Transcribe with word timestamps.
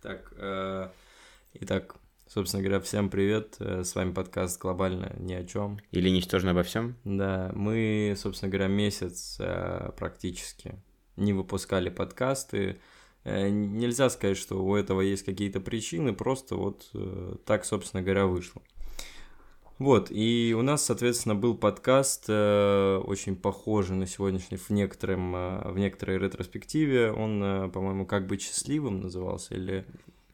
Так, 0.00 0.32
э, 0.38 0.88
итак, 1.54 1.96
собственно 2.26 2.62
говоря, 2.62 2.80
всем 2.80 3.10
привет. 3.10 3.56
Э, 3.58 3.84
с 3.84 3.94
вами 3.94 4.12
подкаст 4.12 4.58
«Глобально 4.58 5.14
ни 5.18 5.34
о 5.34 5.44
чем». 5.44 5.78
Или 5.90 6.08
«Ничтожно 6.08 6.52
обо 6.52 6.62
всем». 6.62 6.96
Да, 7.04 7.52
мы, 7.54 8.14
собственно 8.16 8.50
говоря, 8.50 8.68
месяц 8.68 9.36
э, 9.40 9.90
практически 9.98 10.82
не 11.16 11.34
выпускали 11.34 11.90
подкасты. 11.90 12.80
Э, 13.24 13.50
нельзя 13.50 14.08
сказать, 14.08 14.38
что 14.38 14.64
у 14.64 14.74
этого 14.74 15.02
есть 15.02 15.24
какие-то 15.24 15.60
причины, 15.60 16.14
просто 16.14 16.54
вот 16.54 16.88
э, 16.94 17.36
так, 17.44 17.66
собственно 17.66 18.02
говоря, 18.02 18.24
вышло. 18.24 18.62
Вот, 19.80 20.08
и 20.10 20.54
у 20.56 20.60
нас, 20.60 20.84
соответственно, 20.84 21.34
был 21.34 21.56
подкаст, 21.56 22.26
э, 22.28 23.00
очень 23.02 23.34
похожий 23.34 23.96
на 23.96 24.06
сегодняшний 24.06 24.58
в, 24.58 24.68
некотором, 24.68 25.34
э, 25.34 25.72
в 25.72 25.78
некоторой 25.78 26.18
ретроспективе. 26.18 27.10
Он, 27.10 27.42
э, 27.42 27.68
по-моему, 27.70 28.04
«Как 28.04 28.26
быть 28.26 28.42
счастливым» 28.42 29.00
назывался, 29.00 29.54
или 29.54 29.86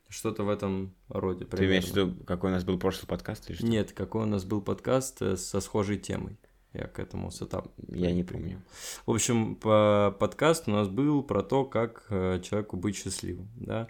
что-то 0.08 0.42
в 0.42 0.48
этом 0.48 0.92
роде. 1.08 1.44
Примерно. 1.44 1.58
Ты 1.58 1.64
имеешь 1.66 1.84
в 1.84 1.96
виду, 1.96 2.24
какой 2.24 2.50
у 2.50 2.54
нас 2.54 2.64
был 2.64 2.76
прошлый 2.76 3.06
подкаст? 3.06 3.48
Или 3.48 3.56
что? 3.56 3.66
Нет, 3.66 3.92
какой 3.92 4.24
у 4.24 4.26
нас 4.26 4.44
был 4.44 4.60
подкаст 4.60 5.22
э, 5.22 5.36
со 5.36 5.60
схожей 5.60 5.98
темой. 5.98 6.36
Я 6.76 6.88
к 6.88 6.98
этому 6.98 7.30
сетап. 7.30 7.68
Я 7.88 8.12
не 8.12 8.22
помню. 8.22 8.62
В 9.06 9.12
общем, 9.12 9.56
по 9.56 10.14
подкаст 10.18 10.68
у 10.68 10.72
нас 10.72 10.88
был 10.88 11.22
про 11.22 11.42
то, 11.42 11.64
как 11.64 12.04
э, 12.10 12.40
человеку 12.42 12.76
быть 12.76 12.96
счастливым, 12.96 13.48
да. 13.56 13.88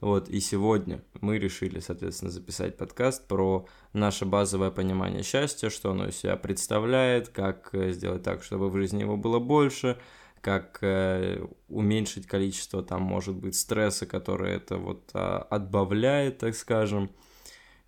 Вот, 0.00 0.28
и 0.28 0.40
сегодня 0.40 1.00
мы 1.20 1.38
решили, 1.38 1.78
соответственно, 1.78 2.32
записать 2.32 2.76
подкаст 2.76 3.28
про 3.28 3.66
наше 3.92 4.24
базовое 4.24 4.72
понимание 4.72 5.22
счастья, 5.22 5.70
что 5.70 5.92
оно 5.92 6.08
из 6.08 6.16
себя 6.16 6.36
представляет, 6.36 7.28
как 7.28 7.68
э, 7.72 7.92
сделать 7.92 8.24
так, 8.24 8.42
чтобы 8.42 8.68
в 8.68 8.76
жизни 8.76 9.02
его 9.02 9.16
было 9.16 9.38
больше, 9.38 9.96
как 10.40 10.78
э, 10.82 11.46
уменьшить 11.68 12.26
количество, 12.26 12.82
там, 12.82 13.02
может 13.02 13.36
быть, 13.36 13.54
стресса, 13.54 14.06
который 14.06 14.54
это 14.54 14.76
вот 14.76 15.08
а, 15.14 15.46
отбавляет, 15.50 16.38
так 16.38 16.56
скажем. 16.56 17.10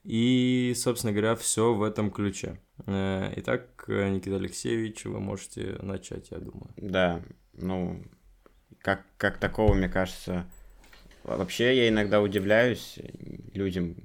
И, 0.06 0.72
собственно 0.76 1.12
говоря, 1.12 1.34
все 1.34 1.74
в 1.74 1.82
этом 1.82 2.12
ключе. 2.12 2.60
Э, 2.86 3.32
итак, 3.36 3.84
Никита 3.88 4.36
Алексеевич, 4.36 5.04
вы 5.04 5.18
можете 5.18 5.78
начать, 5.82 6.30
я 6.30 6.38
думаю. 6.38 6.70
Да, 6.76 7.22
ну, 7.54 8.04
как, 8.80 9.02
как 9.16 9.38
такого, 9.38 9.74
мне 9.74 9.88
кажется, 9.88 10.48
вообще 11.24 11.76
я 11.76 11.88
иногда 11.88 12.20
удивляюсь 12.20 13.00
людям. 13.52 13.96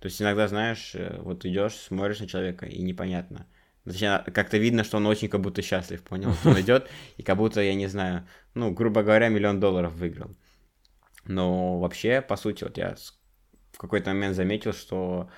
То 0.00 0.06
есть 0.06 0.22
иногда, 0.22 0.48
знаешь, 0.48 0.94
э, 0.94 1.20
вот 1.20 1.44
идешь, 1.44 1.74
смотришь 1.74 2.20
на 2.20 2.26
человека, 2.26 2.64
и 2.64 2.80
непонятно. 2.80 3.46
Точнее, 3.84 4.24
как-то 4.32 4.56
видно, 4.56 4.82
что 4.82 4.96
он 4.96 5.06
очень 5.06 5.28
как 5.28 5.42
будто 5.42 5.60
счастлив, 5.60 6.02
понял? 6.02 6.34
Он 6.46 6.58
идет, 6.62 6.88
и 7.18 7.22
как 7.22 7.36
будто, 7.36 7.60
я 7.60 7.74
не 7.74 7.86
знаю, 7.86 8.26
ну, 8.54 8.70
грубо 8.70 9.02
говоря, 9.02 9.28
миллион 9.28 9.60
долларов 9.60 9.92
выиграл. 9.92 10.34
Но 11.26 11.78
вообще, 11.80 12.22
по 12.22 12.36
сути, 12.36 12.64
вот 12.64 12.78
я 12.78 12.96
какой-то 13.80 14.10
момент 14.10 14.36
заметил, 14.36 14.74
что 14.74 15.30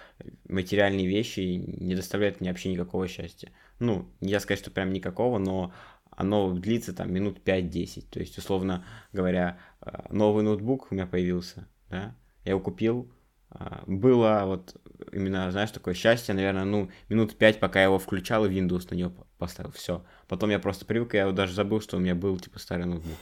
материальные 0.48 1.06
вещи 1.06 1.40
не 1.40 1.94
доставляют 1.94 2.40
мне 2.40 2.50
вообще 2.50 2.72
никакого 2.72 3.06
счастья. 3.06 3.52
Ну, 3.78 4.08
я 4.20 4.40
сказать, 4.40 4.58
что 4.58 4.72
прям 4.72 4.92
никакого, 4.92 5.38
но 5.38 5.72
оно 6.10 6.52
длится 6.52 6.92
там 6.92 7.12
минут 7.12 7.38
5-10. 7.44 8.06
То 8.10 8.18
есть, 8.18 8.36
условно 8.36 8.84
говоря, 9.12 9.60
э, 9.80 9.92
новый 10.10 10.42
ноутбук 10.42 10.88
у 10.90 10.94
меня 10.96 11.06
появился, 11.06 11.68
да, 11.88 12.16
я 12.44 12.50
его 12.50 12.60
купил, 12.60 13.12
э, 13.50 13.84
было 13.86 14.42
вот 14.46 14.74
именно, 15.12 15.52
знаешь, 15.52 15.70
такое 15.70 15.94
счастье, 15.94 16.34
наверное, 16.34 16.64
ну, 16.64 16.90
минут 17.08 17.38
5, 17.38 17.60
пока 17.60 17.78
я 17.78 17.84
его 17.84 18.00
включал 18.00 18.44
и 18.44 18.50
Windows 18.50 18.88
на 18.90 18.96
него 18.96 19.12
поставил, 19.38 19.70
все. 19.70 20.04
Потом 20.26 20.50
я 20.50 20.58
просто 20.58 20.84
привык, 20.84 21.14
и 21.14 21.18
я 21.18 21.30
даже 21.30 21.54
забыл, 21.54 21.80
что 21.80 21.96
у 21.96 22.00
меня 22.00 22.16
был, 22.16 22.36
типа, 22.40 22.58
старый 22.58 22.86
ноутбук. 22.86 23.18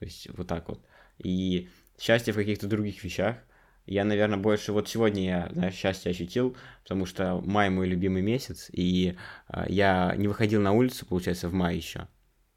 То 0.00 0.04
есть, 0.04 0.28
вот 0.36 0.48
так 0.48 0.68
вот. 0.68 0.84
И 1.18 1.68
счастье 1.96 2.32
в 2.32 2.36
каких-то 2.36 2.66
других 2.66 3.04
вещах– 3.04 3.36
я, 3.86 4.04
наверное, 4.04 4.38
больше... 4.38 4.72
Вот 4.72 4.88
сегодня 4.88 5.24
я, 5.24 5.48
знаешь, 5.52 5.74
счастье 5.74 6.10
ощутил, 6.10 6.56
потому 6.82 7.06
что 7.06 7.40
май 7.44 7.70
мой 7.70 7.86
любимый 7.86 8.22
месяц, 8.22 8.70
и 8.72 9.16
э, 9.48 9.64
я 9.68 10.14
не 10.16 10.28
выходил 10.28 10.60
на 10.60 10.72
улицу, 10.72 11.06
получается, 11.06 11.48
в 11.48 11.52
мае 11.52 11.76
еще. 11.76 12.08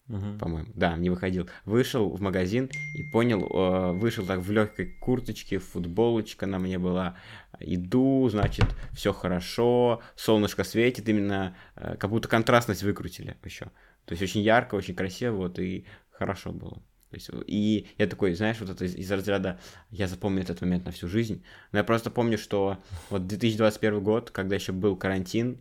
Uh-huh. 0.07 0.39
По-моему, 0.39 0.69
да, 0.73 0.95
не 0.95 1.09
выходил. 1.09 1.49
Вышел 1.65 2.09
в 2.09 2.21
магазин 2.21 2.69
и 2.95 3.03
понял, 3.11 3.45
э, 3.45 3.91
вышел 3.91 4.25
так 4.25 4.39
в 4.39 4.49
легкой 4.51 4.85
курточке, 5.01 5.59
футболочка 5.59 6.45
на 6.45 6.59
мне 6.59 6.79
была. 6.79 7.17
Иду, 7.59 8.29
значит, 8.29 8.65
все 8.93 9.11
хорошо, 9.11 10.01
солнышко 10.15 10.63
светит, 10.63 11.09
именно 11.09 11.57
э, 11.75 11.97
как 11.97 12.09
будто 12.09 12.29
контрастность 12.29 12.83
выкрутили 12.83 13.35
еще. 13.43 13.65
То 14.05 14.13
есть 14.13 14.21
очень 14.21 14.41
ярко, 14.41 14.75
очень 14.75 14.95
красиво, 14.95 15.35
вот, 15.35 15.59
и 15.59 15.85
хорошо 16.09 16.53
было. 16.53 16.81
Есть, 17.17 17.29
и 17.47 17.87
я 17.97 18.07
такой, 18.07 18.33
знаешь, 18.33 18.59
вот 18.59 18.69
это 18.69 18.85
из, 18.85 18.95
из 18.95 19.11
разряда, 19.11 19.59
я 19.89 20.07
запомню 20.07 20.41
этот 20.41 20.61
момент 20.61 20.85
на 20.85 20.91
всю 20.91 21.07
жизнь. 21.07 21.43
Но 21.71 21.79
я 21.79 21.83
просто 21.83 22.09
помню, 22.09 22.37
что 22.37 22.77
вот 23.09 23.27
2021 23.27 24.03
год, 24.03 24.31
когда 24.31 24.55
еще 24.55 24.71
был 24.71 24.95
карантин, 24.95 25.59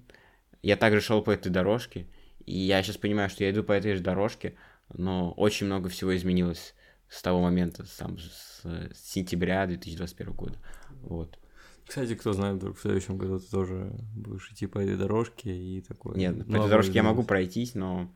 я 0.63 0.77
также 0.77 1.01
шел 1.01 1.23
по 1.23 1.31
этой 1.31 1.51
дорожке, 1.51 2.07
и 2.45 2.59
я 2.59 2.83
сейчас 2.83 2.97
понимаю, 2.97 3.29
что 3.29 3.45
я 3.45 3.51
иду 3.51 3.63
по 3.63 3.73
этой 3.73 3.95
же 3.95 4.03
дорожке, 4.03 4.55
но 4.93 5.33
очень 5.33 5.67
много 5.67 5.89
всего 5.89 6.17
изменилось 6.17 6.75
с 7.09 7.23
того 7.23 7.41
момента, 7.41 7.85
там, 7.99 8.19
с, 8.19 8.63
с 8.63 9.13
сентября 9.13 9.67
2021 9.67 10.33
года. 10.33 10.59
Вот. 11.03 11.39
Кстати, 11.87 12.17
кто 12.17 12.33
знает, 12.33 12.57
вдруг 12.57 12.77
в 12.77 12.81
следующем 12.81 13.17
году 13.17 13.39
ты 13.39 13.49
тоже 13.49 13.93
будешь 14.15 14.51
идти 14.51 14.67
по 14.67 14.79
этой 14.79 14.97
дорожке 14.97 15.57
и 15.57 15.81
такой... 15.83 16.17
Нет, 16.17 16.45
по 16.47 16.57
этой 16.57 16.69
дорожке 16.69 16.95
я 16.95 17.03
могу 17.05 17.23
пройтись, 17.23 17.75
но 17.75 18.11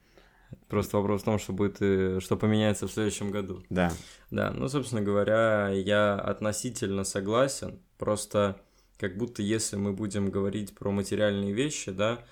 Просто 0.68 0.98
вопрос 0.98 1.22
в 1.22 1.24
том, 1.24 1.38
что 1.38 1.52
будет, 1.52 1.76
э, 1.80 2.20
что 2.20 2.36
поменяется 2.36 2.86
в 2.86 2.92
следующем 2.92 3.30
году. 3.30 3.62
Да. 3.70 3.92
Да, 4.30 4.52
ну, 4.52 4.68
собственно 4.68 5.02
говоря, 5.02 5.68
я 5.68 6.14
относительно 6.14 7.04
согласен. 7.04 7.80
Просто 7.98 8.60
как 8.98 9.16
будто 9.16 9.42
если 9.42 9.76
мы 9.76 9.92
будем 9.92 10.30
говорить 10.30 10.74
про 10.74 10.90
материальные 10.90 11.52
вещи, 11.52 11.90
да, 11.90 12.24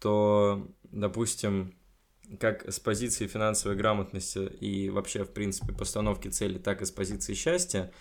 то, 0.00 0.66
допустим, 0.90 1.74
как 2.40 2.70
с 2.70 2.80
позиции 2.80 3.26
финансовой 3.26 3.76
грамотности 3.76 4.38
и 4.38 4.88
вообще, 4.90 5.24
в 5.24 5.30
принципе, 5.30 5.72
постановки 5.72 6.28
цели, 6.28 6.58
так 6.58 6.82
и 6.82 6.86
с 6.86 6.90
позиции 6.90 7.34
счастья, 7.34 7.92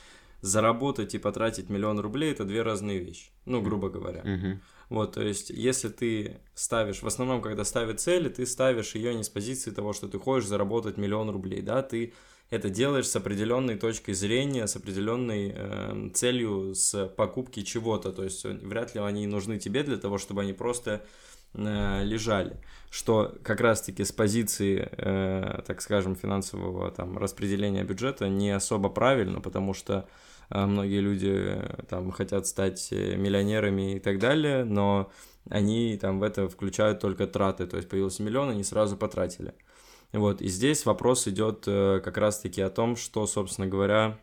заработать 0.44 1.16
и 1.16 1.20
потратить 1.20 1.70
миллион 1.70 2.00
рублей– 2.00 2.32
это 2.34 2.44
две 2.44 2.62
разные 2.62 3.00
вещи, 3.00 3.32
ну, 3.46 3.62
грубо 3.62 3.90
говоря. 3.90 4.22
Mm-hmm. 4.22 4.58
Вот, 4.90 5.14
то 5.14 5.22
есть, 5.24 5.50
если 5.50 5.88
ты 5.88 6.42
ставишь, 6.54 7.02
в 7.02 7.08
основном, 7.08 7.42
когда 7.42 7.64
ставят 7.64 8.02
цели, 8.02 8.28
ты 8.28 8.46
ставишь 8.46 8.94
ее 8.94 9.16
не 9.16 9.24
с 9.24 9.30
позиции 9.30 9.72
того, 9.72 9.94
что 9.94 10.10
ты 10.10 10.20
хочешь 10.20 10.50
заработать 10.50 10.98
миллион 10.98 11.30
рублей, 11.30 11.62
да, 11.62 11.82
ты 11.82 12.14
это 12.50 12.70
делаешь 12.70 13.08
с 13.08 13.16
определенной 13.16 13.78
точкой 13.78 14.14
зрения, 14.14 14.68
с 14.68 14.76
определенной 14.76 15.54
э, 15.56 16.10
целью, 16.14 16.76
с 16.76 17.08
покупки 17.08 17.62
чего-то, 17.62 18.12
то 18.12 18.26
есть 18.26 18.44
вряд 18.44 18.94
ли 18.96 19.02
они 19.02 19.26
нужны 19.26 19.58
тебе 19.58 19.84
для 19.84 19.98
того, 19.98 20.18
чтобы 20.18 20.42
они 20.42 20.52
просто 20.52 21.06
э, 21.54 22.04
лежали, 22.04 22.58
что 22.92 23.34
как 23.44 23.62
раз-таки 23.62 24.04
с 24.04 24.12
позиции, 24.12 24.90
э, 24.92 25.62
так 25.66 25.82
скажем, 25.82 26.18
финансового 26.18 26.92
там 26.92 27.18
распределения 27.18 27.86
бюджета 27.86 28.28
не 28.28 28.52
особо 28.52 28.90
правильно, 28.90 29.40
потому 29.40 29.74
что 29.74 30.08
многие 30.50 31.00
люди 31.00 31.32
э, 31.34 31.84
там 31.90 32.12
хотят 32.12 32.48
стать 32.48 32.90
э, 32.92 33.16
миллионерами 33.16 33.96
и 33.96 34.00
так 34.00 34.20
далее, 34.20 34.64
но 34.64 35.12
они 35.50 35.98
там 35.98 36.20
в 36.20 36.24
это 36.24 36.48
включают 36.48 37.00
только 37.00 37.28
траты, 37.28 37.68
то 37.68 37.78
есть 37.78 37.90
появился 37.90 38.24
миллион, 38.24 38.50
они 38.50 38.64
сразу 38.64 38.98
потратили. 38.98 39.54
Вот, 40.12 40.42
и 40.42 40.48
здесь 40.48 40.86
вопрос 40.86 41.28
идет 41.28 41.64
э, 41.68 42.02
как 42.04 42.18
раз-таки 42.18 42.62
о 42.62 42.70
том, 42.70 42.96
что, 42.96 43.26
собственно 43.28 43.68
говоря, 43.68 44.20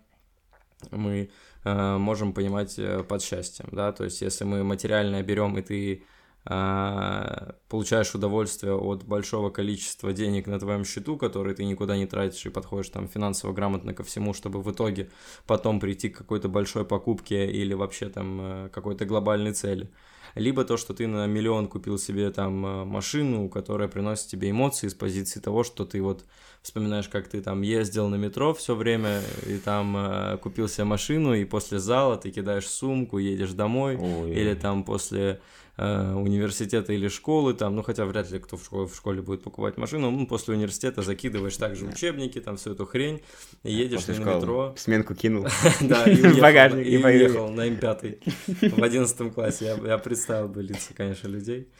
мы 0.91 1.31
можем 1.63 2.33
понимать 2.33 2.81
под 3.07 3.23
счастьем, 3.23 3.69
да, 3.71 3.93
то 3.93 4.05
есть 4.05 4.23
если 4.23 4.45
мы 4.45 4.65
материальное 4.65 5.23
берем, 5.23 5.59
и 5.59 5.63
ты 5.63 6.03
а, 6.03 6.07
получаешь 6.45 8.15
удовольствие 8.15 8.75
от 8.75 9.05
большого 9.05 9.51
количества 9.51 10.13
денег 10.13 10.47
на 10.47 10.59
твоем 10.59 10.85
счету, 10.85 11.19
которые 11.19 11.55
ты 11.55 11.65
никуда 11.65 11.97
не 11.97 12.07
тратишь 12.07 12.47
и 12.47 12.51
подходишь 12.51 12.89
там 12.89 13.09
финансово 13.09 13.53
грамотно 13.53 13.93
ко 13.93 14.05
всему, 14.05 14.33
чтобы 14.33 14.63
в 14.63 14.73
итоге 14.73 15.11
потом 15.47 15.81
прийти 15.81 16.09
к 16.09 16.17
какой-то 16.17 16.49
большой 16.49 16.87
покупке 16.87 17.51
или 17.51 17.75
вообще 17.75 18.09
там 18.09 18.41
э, 18.41 18.69
какой-то 18.71 19.05
глобальной 19.05 19.53
цели. 19.53 19.91
Либо 20.35 20.65
то, 20.65 20.77
что 20.77 20.95
ты 20.95 21.07
на 21.07 21.27
миллион 21.27 21.67
купил 21.67 21.99
себе 21.99 22.31
там 22.31 22.65
э, 22.65 22.85
машину, 22.85 23.49
которая 23.49 23.89
приносит 23.89 24.29
тебе 24.29 24.51
эмоции 24.51 24.89
с 24.89 24.95
позиции 24.95 25.41
того, 25.41 25.65
что 25.65 25.85
ты 25.85 26.01
вот 26.01 26.25
вспоминаешь, 26.63 27.09
как 27.09 27.29
ты 27.29 27.41
там 27.41 27.63
ездил 27.63 28.09
на 28.09 28.17
метро 28.17 28.55
все 28.55 28.75
время 28.75 29.23
и 29.47 29.59
там 29.59 29.97
э, 29.97 30.39
купил 30.39 30.69
себе 30.69 30.85
машину, 30.85 31.35
и 31.35 31.45
после 31.45 31.79
зала 31.79 32.17
ты 32.17 32.31
кидаешь 32.31 32.69
сумку, 32.69 33.19
едешь 33.19 33.53
домой, 33.53 33.97
Ой. 33.97 34.31
или 34.31 34.55
там 34.55 34.85
после 34.85 35.41
Э, 35.77 36.13
университета 36.13 36.93
или 36.93 37.09
школы, 37.09 37.55
там, 37.55 37.75
ну 37.77 37.83
хотя 37.83 38.05
вряд 38.05 38.31
ли 38.31 38.39
кто 38.39 38.57
в 38.57 38.65
школе, 38.65 38.87
в 38.87 38.95
школе 38.95 39.23
будет 39.23 39.43
покупать 39.43 39.79
машину, 39.79 40.11
ну 40.11 40.27
после 40.27 40.55
университета 40.55 41.03
закидываешь 41.03 41.57
также 41.57 41.87
учебники, 41.87 42.41
там 42.41 42.57
всю 42.57 42.73
эту 42.73 42.85
хрень, 42.85 43.23
и 43.63 43.73
едешь 43.73 44.05
после 44.05 44.25
на 44.25 44.37
метро. 44.37 44.75
Сменку 44.77 45.15
кинул. 45.15 45.47
Да, 45.81 46.05
и 46.05 46.23
уехал, 47.03 47.51
на 47.51 47.69
М5 47.69 48.71
в 48.77 48.83
11 48.83 49.33
классе. 49.33 49.77
Я 49.83 49.99
представил 49.99 50.49
бы 50.49 50.63
лица, 50.63 50.93
конечно, 50.95 51.29
людей. 51.29 51.71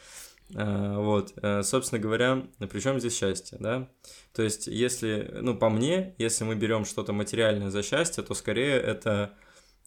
Э, 0.55 0.95
вот, 0.97 1.33
э, 1.41 1.61
собственно 1.61 2.01
говоря, 2.01 2.43
при 2.71 2.79
чем 2.79 2.99
здесь 2.99 3.15
счастье, 3.15 3.57
да? 3.59 3.89
То 4.33 4.41
есть, 4.41 4.67
если, 4.67 5.29
ну, 5.41 5.55
по 5.55 5.69
мне, 5.69 6.15
если 6.17 6.43
мы 6.43 6.55
берем 6.55 6.85
что-то 6.85 7.13
материальное 7.13 7.69
за 7.69 7.83
счастье, 7.83 8.23
то 8.23 8.33
скорее 8.33 8.77
это 8.77 9.33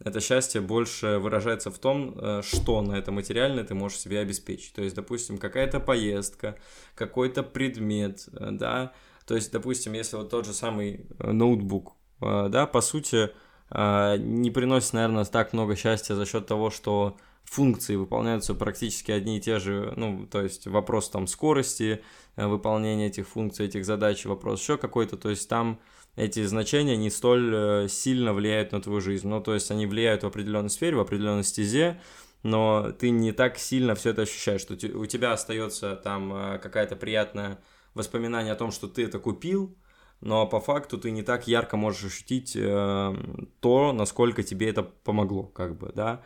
это 0.01 0.21
счастье 0.21 0.61
больше 0.61 1.19
выражается 1.19 1.71
в 1.71 1.79
том, 1.79 2.15
э, 2.17 2.43
что 2.43 2.83
на 2.83 2.95
это 2.95 3.13
материальное 3.13 3.65
ты 3.65 3.75
можешь 3.75 3.99
себе 3.99 4.19
обеспечить. 4.21 4.75
То 4.75 4.83
есть, 4.83 4.97
допустим, 4.97 5.39
какая-то 5.39 5.81
поездка, 5.81 6.57
какой-то 6.95 7.43
предмет, 7.43 8.29
э, 8.33 8.49
да, 8.51 8.93
то 9.27 9.35
есть, 9.37 9.53
допустим, 9.53 9.93
если 9.93 10.17
вот 10.17 10.31
тот 10.31 10.47
же 10.47 10.53
самый 10.53 11.07
э, 11.19 11.33
ноутбук, 11.33 11.95
да, 12.21 12.67
по 12.67 12.81
сути, 12.81 13.31
не 13.71 14.51
приносит, 14.51 14.95
наверное, 14.95 15.25
так 15.25 15.53
много 15.53 15.77
счастья 15.77 16.15
за 16.15 16.25
счет 16.25 16.47
того, 16.47 16.71
что 16.71 17.19
функции 17.43 17.97
выполняются 17.97 18.55
практически 18.55 19.11
одни 19.11 19.37
и 19.37 19.41
те 19.41 19.59
же, 19.59 19.93
ну, 19.97 20.27
то 20.27 20.41
есть 20.41 20.67
вопрос 20.67 21.11
там 21.11 21.27
скорости 21.27 22.03
выполнения 22.37 23.09
этих 23.09 23.29
функций, 23.29 23.67
этих 23.67 23.85
задач, 23.85 24.25
вопрос 24.25 24.63
еще 24.63 24.79
какой-то, 24.79 25.19
то 25.19 25.29
есть 25.29 25.49
там 25.49 25.81
эти 26.17 26.45
значения 26.45 26.97
не 26.97 27.11
столь 27.11 27.53
э, 27.55 27.89
сильно 27.89 28.33
влияют 28.33 28.73
на 28.73 28.81
твою 28.81 29.01
жизнь. 29.01 29.29
Ну, 29.29 29.41
то 29.41 29.55
есть 29.55 29.71
они 29.71 29.87
влияют 29.87 30.23
в 30.23 30.27
определенной 30.27 30.71
сфере, 30.71 30.97
в 30.97 31.01
определенной 31.01 31.45
стезе, 31.45 32.01
но 32.43 32.93
ты 32.93 33.11
не 33.11 33.33
так 33.33 33.59
сильно 33.59 33.95
все 33.95 34.11
это 34.11 34.23
ощущаешь, 34.23 34.61
что 34.61 34.75
у 34.75 35.07
тебя 35.07 35.33
остается 35.33 35.97
там 35.97 36.33
э, 36.35 36.59
какая-то 36.59 36.97
приятная 36.97 37.59
воспоминание 37.95 38.53
о 38.53 38.57
том, 38.57 38.71
что 38.71 38.87
ты 38.87 39.05
это 39.05 39.19
купил, 39.19 39.77
но 40.21 40.47
по 40.47 40.61
факту 40.61 40.99
ты 40.99 41.11
не 41.11 41.23
так 41.23 41.49
ярко 41.49 41.77
можешь 41.77 42.05
ощутить 42.05 42.55
э, 42.55 43.15
то, 43.61 43.93
насколько 43.93 44.43
тебе 44.43 44.69
это 44.71 44.83
помогло, 44.83 45.45
как 45.45 45.77
бы, 45.77 45.91
да, 45.95 46.23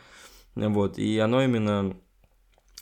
вот, 0.54 0.98
и 0.98 1.18
оно 1.18 1.42
именно 1.42 1.96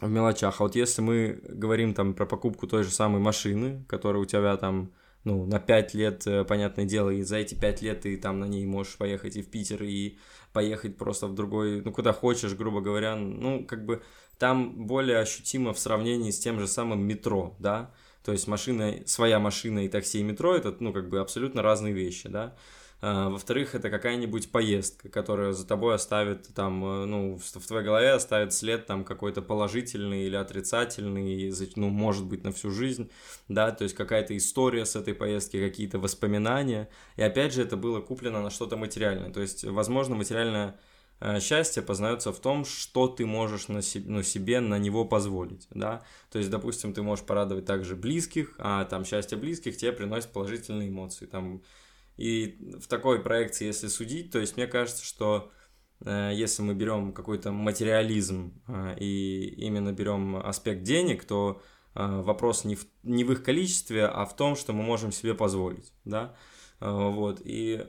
в 0.01 0.09
мелочах. 0.09 0.61
А 0.61 0.65
вот 0.65 0.77
если 0.77 1.03
мы 1.03 1.41
говорим 1.43 1.95
там 1.95 2.15
про 2.15 2.27
покупку 2.27 2.67
той 2.67 2.85
же 2.85 2.91
самой 2.91 3.21
машины, 3.21 3.85
которая 3.89 4.23
у 4.23 4.27
тебя 4.27 4.57
там 4.57 4.93
ну, 5.27 5.45
на 5.45 5.59
5 5.59 5.95
лет, 5.95 6.27
э, 6.27 6.45
понятное 6.45 6.85
дело, 6.85 7.11
и 7.11 7.23
за 7.23 7.39
эти 7.39 7.57
5 7.57 7.83
лет 7.83 8.03
ты 8.03 8.17
там 8.17 8.39
на 8.39 8.45
ней 8.45 8.65
можешь 8.65 8.97
поехать 8.97 9.37
и 9.37 9.43
в 9.43 9.51
Питер, 9.51 9.83
и 9.83 10.19
поехать 10.53 10.97
просто 10.97 11.27
в 11.27 11.35
другой, 11.35 11.83
ну, 11.83 11.93
куда 11.93 12.13
хочешь, 12.13 12.55
грубо 12.55 12.81
говоря, 12.81 13.17
ну, 13.17 13.67
как 13.67 13.85
бы 13.85 14.03
там 14.39 14.87
более 14.87 15.19
ощутимо 15.19 15.73
в 15.73 15.81
сравнении 15.81 16.31
с 16.31 16.39
тем 16.39 16.61
же 16.61 16.69
самым 16.69 17.01
метро, 17.01 17.57
да, 17.59 17.93
то 18.25 18.31
есть 18.31 18.47
машина, 18.47 19.03
своя 19.07 19.41
машина 19.41 19.85
и 19.85 19.89
такси 19.89 20.21
и 20.21 20.23
метро, 20.23 20.55
это, 20.55 20.77
ну, 20.79 20.93
как 20.93 21.09
бы 21.09 21.19
абсолютно 21.19 21.61
разные 21.61 21.93
вещи, 21.93 22.29
да, 22.29 22.55
во-вторых, 23.03 23.75
это 23.75 23.91
какая-нибудь 23.91 24.51
поездка, 24.51 25.11
которая 25.11 25.53
за 25.53 25.67
тобой 25.67 25.95
оставит 25.95 26.49
там, 26.55 26.83
э, 26.83 27.05
ну, 27.05 27.37
в 27.37 27.67
твоей 27.67 27.85
голове 27.85 28.13
оставит 28.13 28.55
след 28.55 28.87
там 28.87 29.05
какой-то 29.05 29.43
положительный 29.43 30.25
или 30.25 30.35
отрицательный, 30.35 31.53
ну, 31.77 31.91
может 31.91 32.25
быть, 32.25 32.43
на 32.43 32.53
всю 32.53 32.71
жизнь, 32.71 33.11
да, 33.49 33.71
то 33.71 33.85
есть 33.85 33.95
какая-то 33.95 34.35
история 34.35 34.87
с 34.87 34.97
этой 34.97 35.15
поездки, 35.15 35.61
какие-то 35.61 35.99
воспоминания. 35.99 36.89
И 37.17 37.23
опять 37.23 37.53
же, 37.53 37.63
это 37.63 37.77
было 37.77 38.01
куплено 38.01 38.41
на 38.41 38.49
что-то 38.49 38.79
материальное. 38.79 39.31
То 39.31 39.43
есть, 39.43 39.65
возможно, 39.65 40.17
материальное 40.17 40.81
э, 41.21 41.39
счастье 41.41 41.83
познается 41.83 42.33
в 42.33 42.41
том, 42.41 42.65
что 42.65 43.09
ты 43.09 43.27
можешь 43.27 43.69
на 43.69 43.83
себе, 43.83 44.11
ну, 44.11 44.23
себе 44.23 44.61
на 44.61 44.79
него 44.79 45.05
позволить, 45.05 45.67
да, 45.71 46.03
то 46.31 46.39
есть, 46.39 46.51
допустим, 46.51 46.95
ты 46.95 47.03
можешь 47.03 47.27
порадовать 47.27 47.67
также 47.67 47.95
близких, 47.95 48.55
а 48.57 48.87
там 48.87 49.05
счастье 49.05 49.37
близких 49.37 49.77
тебе 49.77 49.93
приносит 49.93 50.33
положительные 50.33 50.89
эмоции, 50.89 51.27
там 51.27 51.63
и 52.17 52.59
в 52.81 52.87
такой 52.89 53.23
проекции, 53.23 53.67
если 53.67 53.89
судить, 53.89 54.31
то 54.31 54.39
есть 54.39 54.57
мне 54.57 54.67
кажется, 54.67 55.05
что 55.05 55.51
э, 56.05 56.31
если 56.35 56.63
мы 56.63 56.75
берем 56.75 57.13
какой-то 57.13 57.53
материализм 57.53 58.63
э, 58.69 58.97
и 58.99 59.49
именно 59.67 59.93
берем 59.93 60.37
аспект 60.37 60.83
денег, 60.83 61.25
то 61.25 61.61
э, 61.95 62.21
вопрос 62.23 62.65
не 62.65 62.77
в, 62.77 62.87
не 63.03 63.25
в 63.25 63.33
их 63.33 63.43
количестве, 63.45 64.07
а 64.07 64.25
в 64.25 64.35
том, 64.35 64.57
что 64.57 64.73
мы 64.73 64.83
можем 64.83 65.13
себе 65.13 65.35
позволить, 65.35 65.93
да, 66.05 66.35
вот, 66.79 67.41
и 67.43 67.87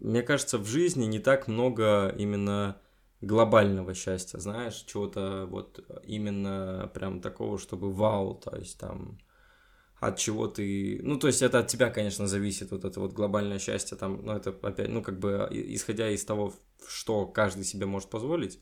мне 0.00 0.22
кажется, 0.22 0.58
в 0.58 0.66
жизни 0.66 1.04
не 1.04 1.20
так 1.20 1.46
много 1.46 2.08
именно 2.18 2.76
глобального 3.20 3.94
счастья, 3.94 4.38
знаешь, 4.38 4.74
чего-то 4.74 5.46
вот 5.48 5.78
именно 6.04 6.90
прям 6.92 7.20
такого, 7.20 7.56
чтобы 7.58 7.92
вау, 7.92 8.34
то 8.34 8.56
есть 8.56 8.80
там 8.80 9.18
от 10.06 10.18
чего 10.18 10.46
ты... 10.46 11.00
Ну, 11.02 11.18
то 11.18 11.28
есть 11.28 11.40
это 11.40 11.60
от 11.60 11.68
тебя, 11.68 11.90
конечно, 11.90 12.26
зависит, 12.26 12.70
вот 12.70 12.84
это 12.84 13.00
вот 13.00 13.12
глобальное 13.12 13.58
счастье 13.58 13.96
там, 13.96 14.24
ну, 14.24 14.32
это 14.32 14.50
опять, 14.50 14.88
ну, 14.88 15.02
как 15.02 15.18
бы 15.18 15.48
исходя 15.50 16.10
из 16.10 16.24
того, 16.24 16.54
что 16.86 17.26
каждый 17.26 17.64
себе 17.64 17.86
может 17.86 18.10
позволить, 18.10 18.60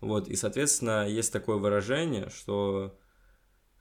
вот, 0.00 0.28
и, 0.28 0.36
соответственно, 0.36 1.08
есть 1.08 1.32
такое 1.32 1.56
выражение, 1.56 2.28
что, 2.28 2.98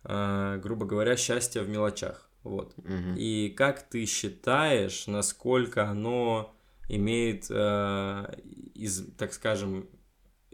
э, 0.04 0.60
грубо 0.64 0.86
говоря, 0.86 1.18
счастье 1.18 1.62
в 1.62 1.70
мелочах, 1.70 2.30
вот. 2.44 2.74
Угу. 2.78 3.18
И 3.18 3.50
как 3.50 3.90
ты 3.90 4.06
считаешь, 4.06 5.08
насколько 5.08 5.90
оно 5.90 6.56
имеет, 6.88 7.48
э, 7.50 8.40
из, 8.74 9.06
так 9.18 9.34
скажем, 9.34 9.90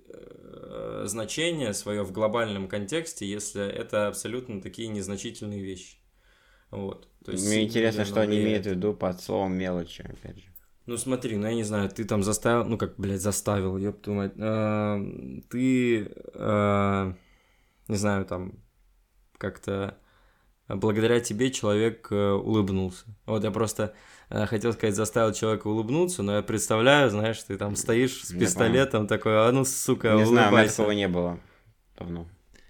э, 0.07 1.03
значение 1.05 1.73
свое 1.73 2.03
в 2.03 2.11
глобальном 2.11 2.67
контексте, 2.67 3.27
если 3.27 3.63
это 3.63 4.07
абсолютно 4.07 4.59
такие 4.59 4.87
незначительные 4.87 5.61
вещи? 5.61 5.97
Вот. 6.71 7.07
То 7.25 7.31
есть 7.31 7.45
Мне 7.45 7.65
интересно, 7.65 8.05
что 8.05 8.21
они 8.21 8.41
имеют 8.41 8.65
в 8.65 8.69
виду 8.69 8.93
под 8.93 9.21
словом 9.21 9.57
мелочи, 9.57 10.01
опять 10.01 10.37
же. 10.37 10.45
Ну 10.85 10.95
смотри, 10.95 11.35
ну 11.35 11.47
я 11.47 11.53
не 11.53 11.63
знаю, 11.63 11.89
ты 11.89 12.05
там 12.05 12.23
заставил, 12.23 12.63
ну 12.63 12.77
как, 12.77 12.95
блядь, 12.97 13.21
заставил, 13.21 13.77
ёб 13.77 14.01
твою 14.01 14.19
мать. 14.19 14.31
Э, 14.37 15.41
ты, 15.49 16.09
э, 16.33 17.13
не 17.89 17.95
знаю, 17.97 18.25
там 18.25 18.53
как-то 19.37 19.97
благодаря 20.69 21.19
тебе 21.19 21.51
человек 21.51 22.07
э, 22.09 22.31
улыбнулся. 22.31 23.05
Вот 23.25 23.43
я 23.43 23.51
просто 23.51 23.93
хотел 24.29 24.71
сказать, 24.71 24.95
заставил 24.95 25.33
человека 25.33 25.67
улыбнуться, 25.67 26.23
но 26.23 26.37
я 26.37 26.41
представляю, 26.41 27.09
знаешь, 27.09 27.41
ты 27.43 27.57
там 27.57 27.75
стоишь 27.75 28.23
с 28.23 28.31
пистолетом 28.31 29.07
такой, 29.07 29.45
а 29.45 29.51
ну, 29.51 29.65
сука, 29.65 30.09
Не 30.09 30.23
улыбайся. 30.23 30.29
знаю, 30.31 30.53
у 30.53 30.57
меня 30.57 30.69
такого 30.69 30.91
не 30.91 31.07
было 31.09 31.39
давно, 31.97 32.27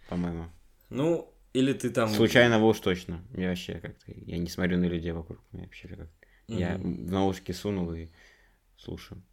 по-моему. 0.09 0.45
Ну, 0.89 1.31
или 1.57 1.73
ты 1.73 1.89
там... 1.89 2.09
Случайно 2.09 2.63
уж 2.63 2.79
точно. 2.79 3.21
Я 3.35 3.49
вообще 3.49 3.79
как-то... 3.79 4.05
Я 4.07 4.37
не 4.37 4.47
смотрю 4.47 4.77
на 4.77 4.85
людей 4.85 5.11
вокруг. 5.11 5.39
Я 5.53 5.61
вообще 5.61 5.87
как 5.87 5.99
mm-hmm. 5.99 6.59
Я 6.59 6.77
в 6.77 7.11
наушники 7.11 7.51
сунул 7.51 7.91
и 7.93 8.09
слушаю. 8.77 9.23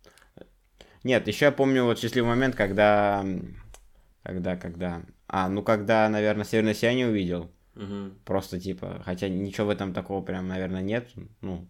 Нет, 1.03 1.29
еще 1.29 1.45
я 1.47 1.53
помню 1.53 1.85
вот 1.85 1.99
счастливый 1.99 2.31
момент, 2.31 2.55
когда... 2.55 3.25
Когда, 4.23 4.57
когда... 4.57 5.03
А, 5.27 5.51
ну 5.51 5.63
когда, 5.63 6.09
наверное, 6.09 6.47
Северное 6.47 6.73
сияние 6.73 7.09
увидел. 7.09 7.51
Угу. 7.77 8.13
Просто 8.25 8.59
типа, 8.59 9.03
хотя 9.05 9.29
ничего 9.29 9.67
в 9.67 9.71
этом 9.71 9.93
такого 9.93 10.23
прям, 10.23 10.49
наверное, 10.49 10.81
нет. 10.81 11.11
Ну, 11.43 11.69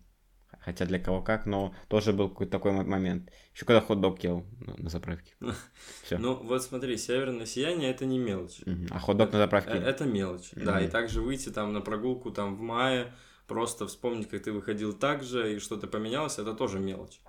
хотя 0.65 0.87
для 0.87 0.99
кого 0.99 1.21
как, 1.21 1.45
но 1.45 1.75
тоже 1.89 2.13
был 2.13 2.29
какой-то 2.31 2.53
такой 2.53 2.73
момент. 2.73 3.31
Еще 3.55 3.67
когда 3.67 3.81
хот-дог 3.81 4.23
ел 4.25 4.47
на, 4.79 4.89
заправке. 4.89 5.35
Все. 6.03 6.17
Ну, 6.17 6.35
вот 6.35 6.63
смотри, 6.63 6.97
северное 6.97 7.47
сияние 7.47 7.91
это 7.91 8.07
не 8.07 8.19
мелочь. 8.19 8.61
А 8.91 8.99
хот-дог 8.99 9.33
на 9.33 9.39
заправке? 9.39 9.73
Э, 9.73 9.83
это 9.83 10.05
мелочь, 10.05 10.51
да. 10.53 10.81
И 10.81 10.89
также 10.89 11.21
выйти 11.21 11.51
там 11.51 11.73
на 11.73 11.81
прогулку 11.81 12.31
там 12.31 12.57
в 12.57 12.61
мае, 12.61 13.13
просто 13.47 13.87
вспомнить, 13.87 14.29
как 14.29 14.43
ты 14.43 14.53
выходил 14.53 14.95
так 14.95 15.23
же, 15.23 15.57
и 15.57 15.59
что-то 15.59 15.87
поменялось, 15.87 16.39
это 16.39 16.55
тоже 16.55 16.79
мелочь, 16.79 17.21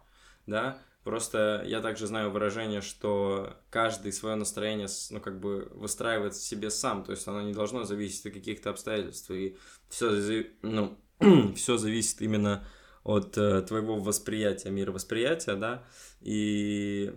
да. 0.48 0.80
Просто 1.04 1.64
я 1.68 1.82
также 1.82 2.08
знаю 2.08 2.32
выражение, 2.32 2.82
что 2.82 3.58
каждый 3.70 4.12
свое 4.12 4.36
настроение, 4.36 4.88
ну, 5.12 5.20
как 5.20 5.40
бы 5.40 5.70
выстраивает 5.76 6.34
в 6.34 6.44
себе 6.44 6.72
сам, 6.72 7.04
то 7.04 7.12
есть 7.12 7.28
оно 7.28 7.42
не 7.42 7.54
должно 7.54 7.84
зависеть 7.84 8.26
от 8.26 8.34
каких-то 8.34 8.72
обстоятельств, 8.72 9.30
и 9.30 9.56
все, 9.90 10.48
ну, 10.64 10.98
все 11.56 11.78
зависит 11.78 12.22
именно 12.22 12.66
от 13.06 13.38
э, 13.38 13.62
твоего 13.62 13.98
восприятия, 14.00 14.72
мировосприятия, 14.72 15.56
да, 15.56 15.86
и, 16.22 17.14